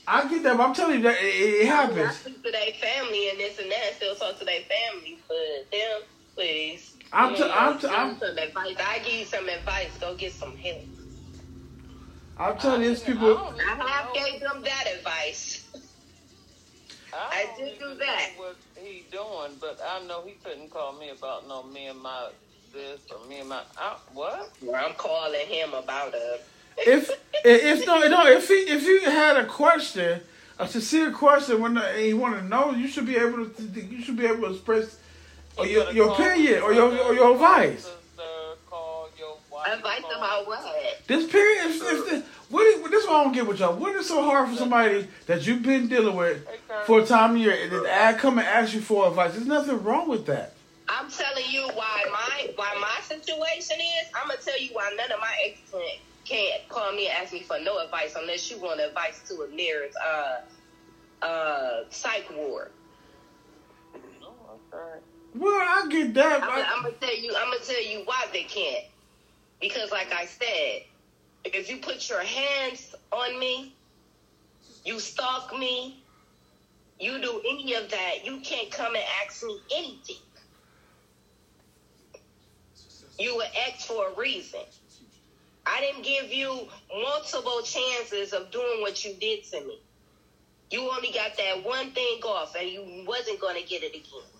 [0.07, 0.57] I get that.
[0.59, 2.17] But I'm telling you that it, it I happens.
[2.17, 3.95] speak to their family and this and that.
[3.97, 6.03] Still talk to their family, but them,
[6.35, 6.94] please.
[7.15, 8.77] I'm You t- know, I'm t- give I'm- some advice.
[8.81, 9.91] I give you some advice.
[10.01, 10.83] Go get some help.
[12.37, 13.37] I'm telling you, it's I people.
[13.39, 15.65] I have gave them that advice.
[17.13, 18.31] I don't did do that.
[18.37, 19.53] What he doing?
[19.61, 22.31] But I know he couldn't call me about no me and my
[22.73, 24.51] this or me and my I, what?
[24.61, 26.41] Well, I'm calling him about a.
[26.77, 27.11] If
[27.45, 30.21] if no no if he if you had a question,
[30.59, 34.17] a sincere question when he want to know, you should be able to you should
[34.17, 34.99] be able to express
[35.57, 37.85] or You your, gotta your call opinion or your or your call advice.
[37.85, 38.23] sister,
[38.69, 41.05] call your wife, Advice about what?
[41.07, 43.77] This period, if, if the, what is, this is what I don't get with y'all.
[43.77, 46.47] What is so hard for somebody that you've been dealing with
[46.87, 49.33] for a time of year and then I come and ask you for advice?
[49.33, 50.55] There's nothing wrong with that.
[50.89, 54.09] I'm telling you why my why my situation is.
[54.15, 57.33] I'm gonna tell you why none of my exes can't, can't call me and ask
[57.33, 62.71] me for no advice unless you want advice to a nearest uh uh psych ward.
[64.23, 65.01] Oh, okay.
[65.35, 66.43] Well, I get that.
[66.45, 67.35] I'm, I'm gonna tell you.
[67.37, 68.85] I'm gonna tell you why they can't.
[69.61, 70.83] Because, like I said,
[71.45, 73.75] if you put your hands on me,
[74.85, 76.05] you stalk me,
[77.01, 80.17] you do any of that, you can't come and ask me anything.
[83.19, 84.61] You were ex for a reason.
[85.67, 89.79] I didn't give you multiple chances of doing what you did to me.
[90.71, 94.34] You only got that one thing off, and you wasn't going to get it again.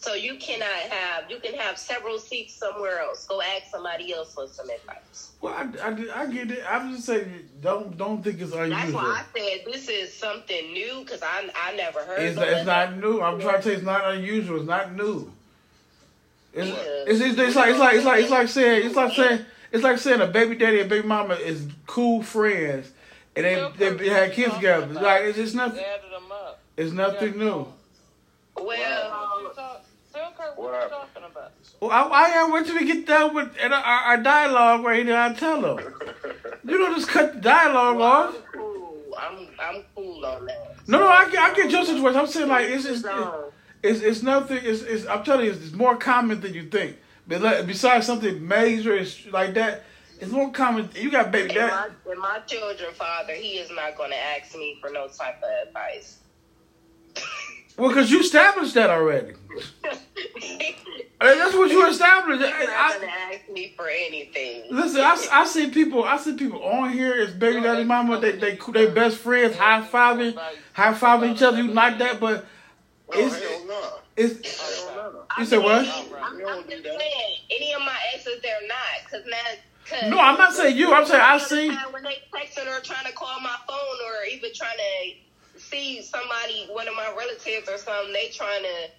[0.00, 1.30] So you cannot have.
[1.30, 3.26] You can have several seats somewhere else.
[3.26, 5.32] Go ask somebody else for some advice.
[5.42, 6.64] well, I, I, I get it.
[6.66, 7.30] I'm just saying,
[7.60, 8.70] don't don't think it's unusual.
[8.78, 12.22] That's why I said this is something new because I I never heard.
[12.22, 13.20] It's, it's not new.
[13.20, 14.56] I'm trying to tell you, it's not unusual.
[14.56, 15.30] It's not new.
[16.54, 16.74] It's, Yeah.
[17.06, 19.84] it's, it's, it's like it's like it's like it's like saying it's like saying it's
[19.84, 22.90] like saying a baby daddy and baby mama is cool friends
[23.36, 24.86] and they they had kids together.
[24.86, 25.84] Like it's just nothing.
[25.84, 26.06] Added.
[26.76, 27.66] It's nothing new.
[28.56, 29.56] Well, What
[30.40, 31.52] you what What you talking about?
[31.80, 35.16] Well, I, I am wait till we get done with our, our dialogue right here.
[35.16, 35.94] I tell them.
[36.64, 38.34] You don't just cut the dialogue well, off.
[38.34, 39.14] I'm cool.
[39.18, 40.76] I'm I'm cool on that.
[40.86, 42.18] No, no, I get, I get your situation.
[42.18, 43.04] I'm saying like it's it's
[43.82, 44.58] it's, it's nothing.
[44.62, 46.96] It's, it's I'm telling you, it's, it's more common than you think.
[47.26, 49.84] But like, besides something major like that,
[50.20, 50.90] it's more common.
[50.94, 51.92] You got baby And dad.
[52.04, 55.42] my, and my children father, he is not going to ask me for no type
[55.42, 56.18] of advice.
[57.76, 59.32] Well, because you established that already.
[61.22, 62.40] He's that's what you established.
[62.40, 64.64] not I, going to ask me for anything.
[64.70, 66.04] listen, I, I see people.
[66.04, 68.18] I see people on here as baby daddy mama.
[68.20, 70.38] They they they best friends, high fiving,
[70.72, 71.62] high fiving each other.
[71.62, 72.46] You like that, but
[73.12, 74.02] It's- hell.
[74.16, 74.36] It's
[75.38, 75.78] you said what?
[75.78, 79.10] I'm, don't I'm just saying, any of my exes, they're not.
[79.10, 79.36] Cause now,
[79.88, 80.92] cause No, I'm not saying you.
[80.92, 81.68] I'm saying I see.
[81.90, 86.66] When they texting or trying to call my phone or even trying to see somebody,
[86.70, 88.90] one of my relatives or something, they trying to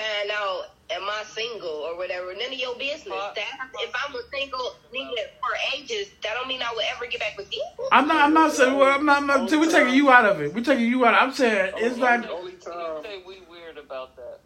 [0.00, 2.32] find out am I single or whatever.
[2.34, 3.12] None of your business.
[3.12, 7.06] Uh, that if I'm a single nigga for ages, that don't mean I will ever
[7.06, 7.64] get back with you.
[7.92, 8.22] I'm not.
[8.22, 8.76] I'm not saying.
[8.76, 9.18] Well, I'm not.
[9.18, 10.54] I'm not we're taking you out of it.
[10.54, 11.14] We're taking you out.
[11.14, 12.28] I'm saying it's like.
[12.28, 14.40] only time say we weird about that.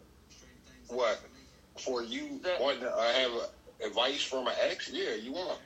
[0.89, 1.19] what
[1.77, 4.89] for you That- wanting to uh, have a, advice from an ex?
[4.91, 5.57] Yeah, you are.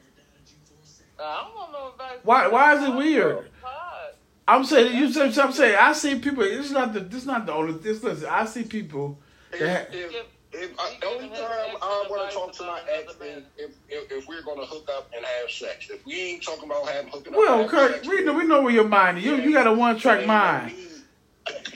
[1.20, 2.20] Uh, I don't want no advice.
[2.24, 3.50] Why- why is it weird?
[4.48, 5.38] I'm saying you said.
[5.38, 6.44] I'm saying I see people.
[6.44, 7.02] It's not the.
[7.02, 7.74] This not the only.
[7.74, 8.28] This listen.
[8.28, 9.20] I see people.
[9.54, 12.64] If, That- if, if I, the only giving his time I want to talk to
[12.64, 15.90] my ex another is if, if, if we're going to hook up and have sex.
[15.90, 18.62] If we ain't talking about having hooking up, Well, Kurt, sex, we know we know
[18.62, 19.26] where your mind is.
[19.26, 20.74] You you got a one track mind.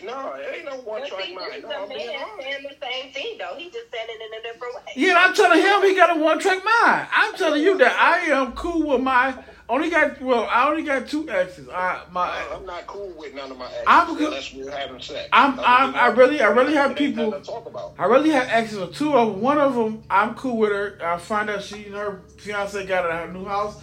[0.04, 1.48] No, it ain't no one But track mind.
[1.52, 2.44] this is No, a I'm being man honest.
[2.48, 3.56] saying the same thing though.
[3.58, 4.82] He just said it in a different way.
[4.96, 7.08] Yeah, I'm telling him he got a one track mind.
[7.16, 9.34] I'm telling you that I am cool with my
[9.70, 11.70] only got well, I only got two exes.
[11.70, 15.02] I my I- I'm not cool with none of my exes I'm unless we're having
[15.02, 15.30] sex.
[15.32, 17.94] I'm- Other I'm- I really- I really have people- talk about.
[17.98, 19.42] I really have exes of two of them.
[19.42, 21.00] One of them, I'm cool with her.
[21.04, 23.82] I find out she and her fiance got a new house.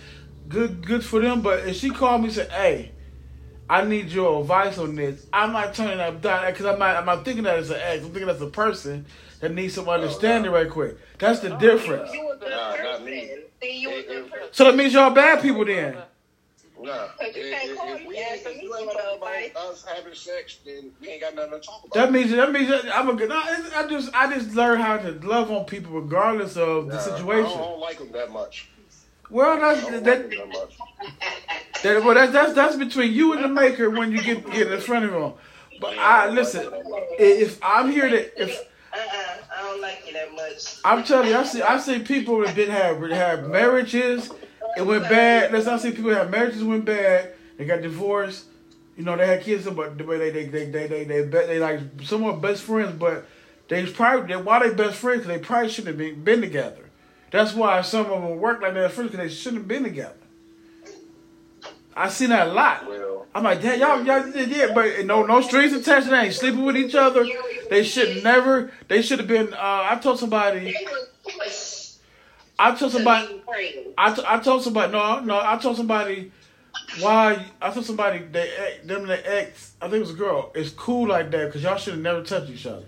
[0.49, 1.41] Good, good for them.
[1.41, 2.93] But if she called me and said, "Hey,
[3.71, 6.97] I need your advice on this," I'm not turning that down because I'm not.
[6.97, 8.03] I'm not thinking that as an ex.
[8.05, 9.07] I'm thinking that's a person
[9.41, 10.97] that needs some oh, understanding right quick.
[11.19, 12.13] That's the oh, difference.
[12.13, 13.31] You a Nah, not me.
[13.63, 14.49] See, you a It- good it- person.
[14.53, 15.97] So that means y'all bad people then.
[16.83, 20.91] Nah, But if, if we ain't, if you ain't talking about us having sex, then
[21.01, 21.93] we ain't got nothing to talk about.
[21.95, 23.29] That means that means I'm a good.
[23.29, 27.01] No, I just I just learned how to love on people regardless of the Nah,
[27.01, 27.51] I situation.
[27.51, 28.69] don't, I don't like them that much.
[29.31, 30.05] Well, that's that.
[30.05, 30.31] that.
[31.83, 34.81] That, well, that's, that's that's between you and the maker when you get get in
[34.81, 35.33] front of him.
[35.81, 36.71] But I listen.
[37.19, 38.51] If I'm here to, if
[38.93, 40.77] Uh-uh, I don't like you that much.
[40.85, 44.31] I'm telling you, I see I see people that didn't have have marriages,
[44.77, 45.53] it went bad.
[45.53, 47.33] Let's not see people that have marriages went bad.
[47.57, 48.47] They got divorced.
[48.97, 51.47] You know, they had kids, but the way they they they they they they, they,
[51.47, 53.27] they like somewhat best friends, but
[53.69, 55.23] they probably they, why they best friends?
[55.23, 56.90] Because they probably shouldn't have been, been together.
[57.31, 60.15] That's why some of them work like that first because they shouldn't have been together.
[61.95, 62.87] I seen that a lot.
[62.89, 66.09] Well, I'm like, damn, y'all, y'all, did, yeah, but no, no strings attached.
[66.09, 67.27] They ain't sleeping with each other.
[67.69, 68.73] They should never.
[68.89, 69.53] They should have been.
[69.55, 69.57] Uh,
[69.91, 70.61] I told somebody.
[70.61, 71.81] They was pushed
[72.61, 73.43] I told somebody.
[73.97, 74.93] I, t- I told somebody.
[74.93, 75.41] No, no.
[75.43, 76.31] I told somebody.
[77.01, 77.47] Why?
[77.61, 79.73] I told somebody they them and their ex.
[79.81, 80.53] I think it was a girl.
[80.55, 82.85] It's cool like that because y'all should have never touched each other.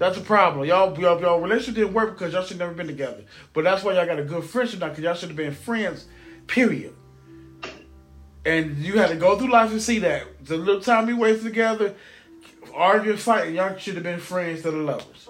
[0.00, 0.66] That's a problem.
[0.66, 3.22] Y'all, y'all, y'all relationship didn't work because y'all should never been together.
[3.52, 6.06] But that's why y'all got a good friendship now because y'all should have been friends.
[6.46, 6.94] Period.
[8.46, 11.44] And you had to go through life and see that the little time we wasted
[11.44, 11.94] together,
[12.74, 15.28] arguing, fighting, y'all should have been friends to the lovers.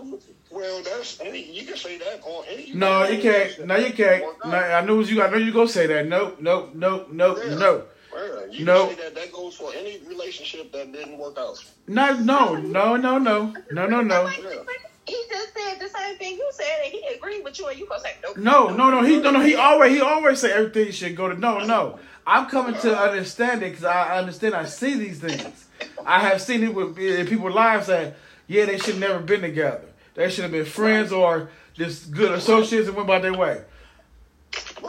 [0.53, 1.51] well, that's any.
[1.51, 2.73] You can say that on any.
[2.73, 3.67] No, you can't.
[3.67, 4.23] No, you can't.
[4.45, 5.21] No, I knew you.
[5.21, 6.07] I know you gonna say that.
[6.07, 7.55] Nope, nope, nope, nope, Yeah.
[7.57, 7.83] no.
[8.13, 8.89] Well, you No.
[8.89, 9.15] say that.
[9.15, 11.63] That goes for any relationship that didn't work out.
[11.87, 14.63] No, no, no, no, no, no, no, no, Yeah.
[15.07, 17.87] He just said the same thing you said, and he agreed with you, and you
[17.89, 18.37] gonna say nope.
[18.37, 19.03] no, no, no.
[19.03, 19.41] He no, no.
[19.41, 21.99] He always he always say everything should go to no, no.
[22.27, 24.55] I'm coming to understand it because I understand.
[24.55, 25.67] I see these things.
[26.07, 29.83] I have seen it with in people's lives that yeah, they should never been together.
[30.15, 33.63] They should have been friends or just good associates and went by their way.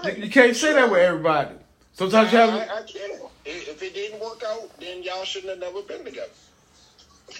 [0.04, 1.56] You, you can't say that with everybody.
[1.94, 2.50] Sometimes you have.
[2.50, 3.22] I, I can't.
[3.46, 6.30] If if it didn't work out, then y'all shouldn't have never been together.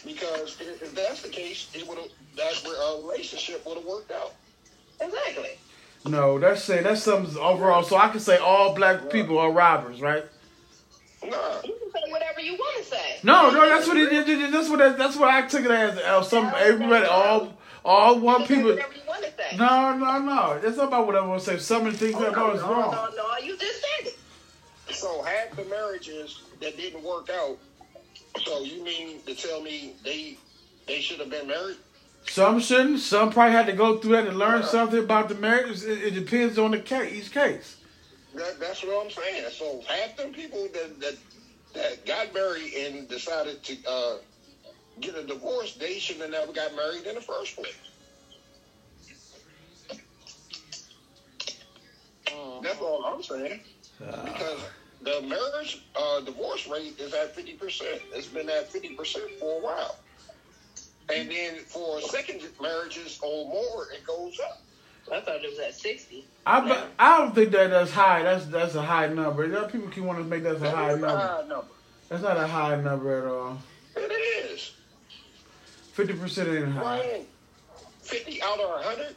[0.06, 4.12] Because if if that's the case, it would have that uh, relationship would have worked
[4.12, 4.34] out.
[5.00, 5.58] Exactly.
[6.06, 7.84] No, that's say that's something overall.
[7.84, 10.24] So I can say all black people are robbers, right?
[11.24, 11.30] Nah,
[11.64, 13.20] You can say whatever you want to say.
[13.24, 14.52] No, no, that's what it is.
[14.52, 15.98] That's what that, that's what I took it as.
[16.00, 17.54] Uh, some everybody, all
[17.86, 18.70] all one You can say people.
[18.72, 19.58] whatever you want to say.
[19.58, 20.60] No, no, no.
[20.64, 21.58] It's not about what I want to say.
[21.60, 22.92] Some of the things that I know is no, wrong.
[22.92, 24.18] no, no, you just said it.
[24.92, 27.58] So half the marriages that didn't work out.
[28.46, 30.38] So you mean to tell me they
[30.88, 31.78] they should have been married?
[32.28, 33.00] Some shouldn't.
[33.00, 35.84] Some probably had to go through that and learn something about the marriage.
[35.84, 37.78] It, it depends on the case, each case.
[38.36, 39.46] That, that's what I'm saying.
[39.52, 41.18] So half them people that that,
[41.74, 44.18] that got married and decided to uh,
[45.00, 47.76] get a divorce, they should have never got married in the first place.
[52.62, 53.62] That's all I'm saying.
[54.00, 54.60] Because
[55.04, 58.02] the marriage uh, divorce rate is at fifty percent.
[58.14, 59.98] It's been at fifty percent for a while.
[61.14, 64.62] And then for second marriages or more, it goes up.
[65.12, 66.24] I thought it was at 60.
[66.46, 68.22] I be- I don't think that that's high.
[68.24, 69.48] That's that's a high number.
[69.48, 71.08] There are people keep want to make that a high a number.
[71.08, 71.68] high number.
[72.08, 73.58] That's not a high number at all.
[73.96, 74.12] It
[74.52, 74.72] is.
[75.94, 76.82] Fifty percent ain't high.
[76.82, 77.26] Ryan,
[78.02, 79.16] fifty out of hundred.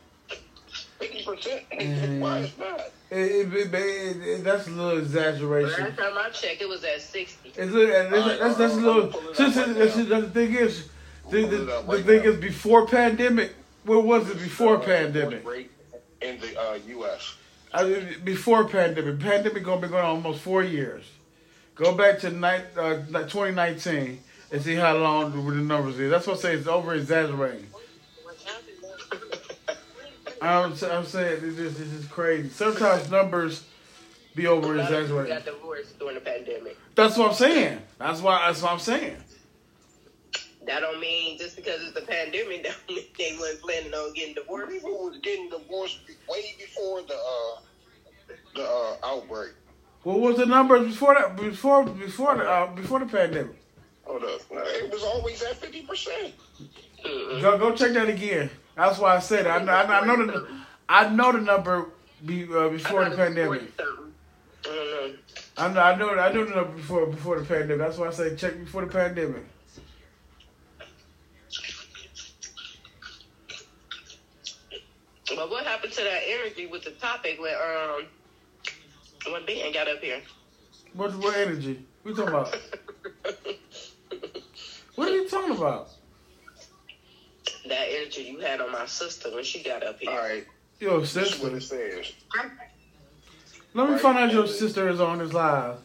[1.08, 1.62] Fifty percent.
[1.70, 2.20] Mm.
[2.20, 2.80] Why it's not?
[3.10, 5.84] It, it, it, it, it- that's a little exaggeration.
[5.84, 7.48] Last time I checked, it was at 60.
[7.50, 9.12] It's a, that's, that's, that's a little.
[9.34, 10.88] Since it- that's- that's the thing is,
[11.30, 13.54] the, the, the thing is before pandemic.
[13.84, 15.46] What was it before pandemic?
[15.46, 15.70] Rate
[16.22, 17.34] in the uh, U.S.
[17.72, 19.20] I mean, before pandemic.
[19.20, 21.04] Pandemic gonna be going on almost four years.
[21.74, 24.20] Go back to night, uh, 2019
[24.52, 26.10] and see how long the the numbers is.
[26.10, 27.66] That's what I say it's over exaggerating.
[30.48, 32.48] I'm, I'm saying this is, this is crazy.
[32.48, 33.64] Sometimes numbers
[34.34, 36.76] be over A lot of got divorced during the pandemic.
[36.94, 37.80] That's what I'm saying.
[37.98, 38.46] That's why.
[38.46, 39.16] That's what I'm saying.
[40.66, 44.12] That don't mean just because it's the pandemic, that don't mean they wasn't planning on
[44.14, 44.72] getting divorced.
[44.72, 47.60] people was getting divorced way before the uh,
[48.54, 49.52] the uh, outbreak.
[50.02, 51.36] What was the numbers before that?
[51.36, 53.56] Before before the uh, before the pandemic.
[54.04, 54.40] Hold up.
[54.50, 56.34] It was always at fifty percent.
[57.02, 58.50] Go go check that again.
[58.76, 59.46] That's why I said.
[59.46, 60.48] I know, I know the
[60.88, 61.86] I know the number
[62.24, 63.62] be, uh, before the thought it was pandemic.
[65.56, 65.80] I know.
[65.80, 67.78] I know I know the number before before the pandemic.
[67.78, 69.44] That's why I say check before the pandemic.
[75.36, 78.06] But what happened to that energy with the topic when um
[79.32, 80.20] when Ben got up here?
[80.94, 81.84] What what energy?
[82.02, 82.56] What you talking about?
[84.94, 85.88] What are you talking about?
[87.68, 90.10] That energy you had on my sister when she got up here.
[90.10, 90.44] All right.
[90.80, 91.56] Yo, This is what sister.
[91.56, 92.12] it says.
[93.74, 94.00] Let me Right.
[94.00, 95.78] find out your sister is on this live.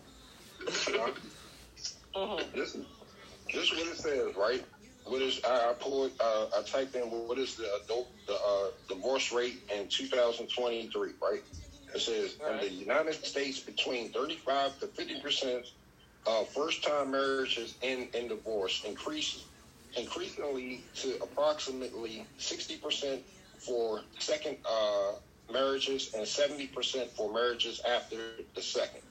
[2.15, 2.53] Mhm.
[2.53, 2.85] This is
[3.53, 4.63] this is what it says, right?
[5.05, 8.67] What is I, I pulled uh, I typed in what is the adult the uh,
[8.87, 11.41] divorce rate in 2023, right?
[11.95, 15.65] It says in the United States between 35 to 50 percent
[16.27, 19.45] of first time marriages end in divorce increase
[19.97, 23.21] increasingly to approximately 60 percent
[23.57, 25.13] for second uh,
[25.51, 28.17] marriages and 70 percent for marriages after
[28.55, 29.01] the second.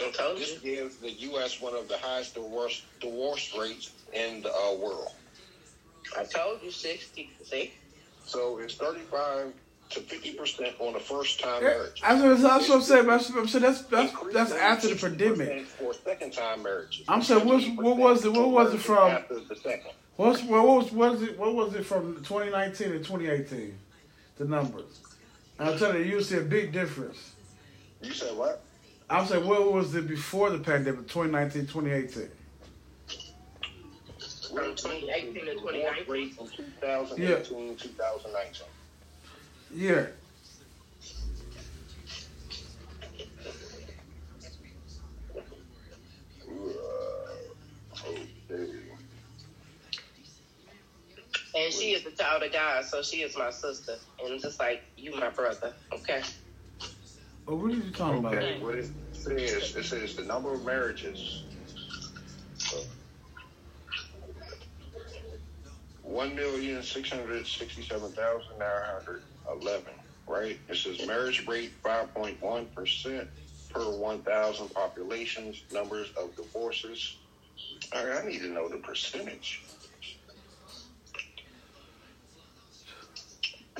[0.00, 0.76] I told This you.
[0.76, 1.60] gives the U.S.
[1.60, 5.08] one of the highest divorce divorce rates in the uh, world.
[6.18, 7.30] I told you sixty.
[7.44, 7.72] See?
[8.24, 9.52] So it's 35
[9.90, 12.00] to 50 percent on the first time Yeah, marriage.
[12.00, 13.06] That's what, that's what I'm saying.
[13.06, 15.66] That's, I'm saying that's that's that's after the pandemic.
[15.66, 17.04] for second time marriages.
[17.08, 19.92] I'm saying, what's- what was it- what was it from- After the second.
[20.16, 23.78] What's what was what was it what was it from 2019 and 2018?
[24.38, 25.00] The numbers.
[25.58, 27.32] And I'm telling you, you see a big difference.
[28.02, 28.62] You said what?
[29.08, 32.28] I'm saying, what was it before the pandemic, 2019, 2018?
[34.48, 36.12] From 2018 to 2019.
[36.12, 38.66] Rate from 2018 2019.
[39.74, 40.06] Yeah.
[51.54, 53.96] And she is the child of God, so she is my sister.
[54.24, 55.74] And just like you, my brother.
[55.92, 56.22] Okay.
[57.46, 58.34] Oh, what are you talking about?
[58.34, 61.42] Okay, what it says, it says the number of marriages.
[66.02, 69.92] One million six hundred sixty-seven thousand nine hundred eleven.
[70.28, 70.58] Right.
[70.68, 73.28] It says marriage rate five point one percent
[73.70, 75.62] per one thousand populations.
[75.72, 77.16] Numbers of divorces.
[77.94, 79.62] All right, I need to know the percentage.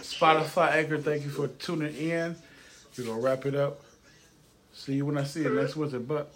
[0.02, 2.36] Spotify Anchor, thank you for tuning in.
[2.98, 3.80] We're going to wrap it up.
[4.72, 5.98] See you when I see you next Wednesday.
[5.98, 6.32] But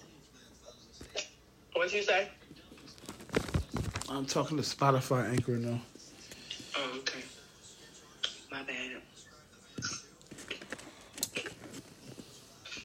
[1.73, 2.29] What you say?
[4.09, 5.81] I'm talking to Spotify Anchor now.
[6.77, 7.21] Oh, okay.
[8.51, 9.03] My bad.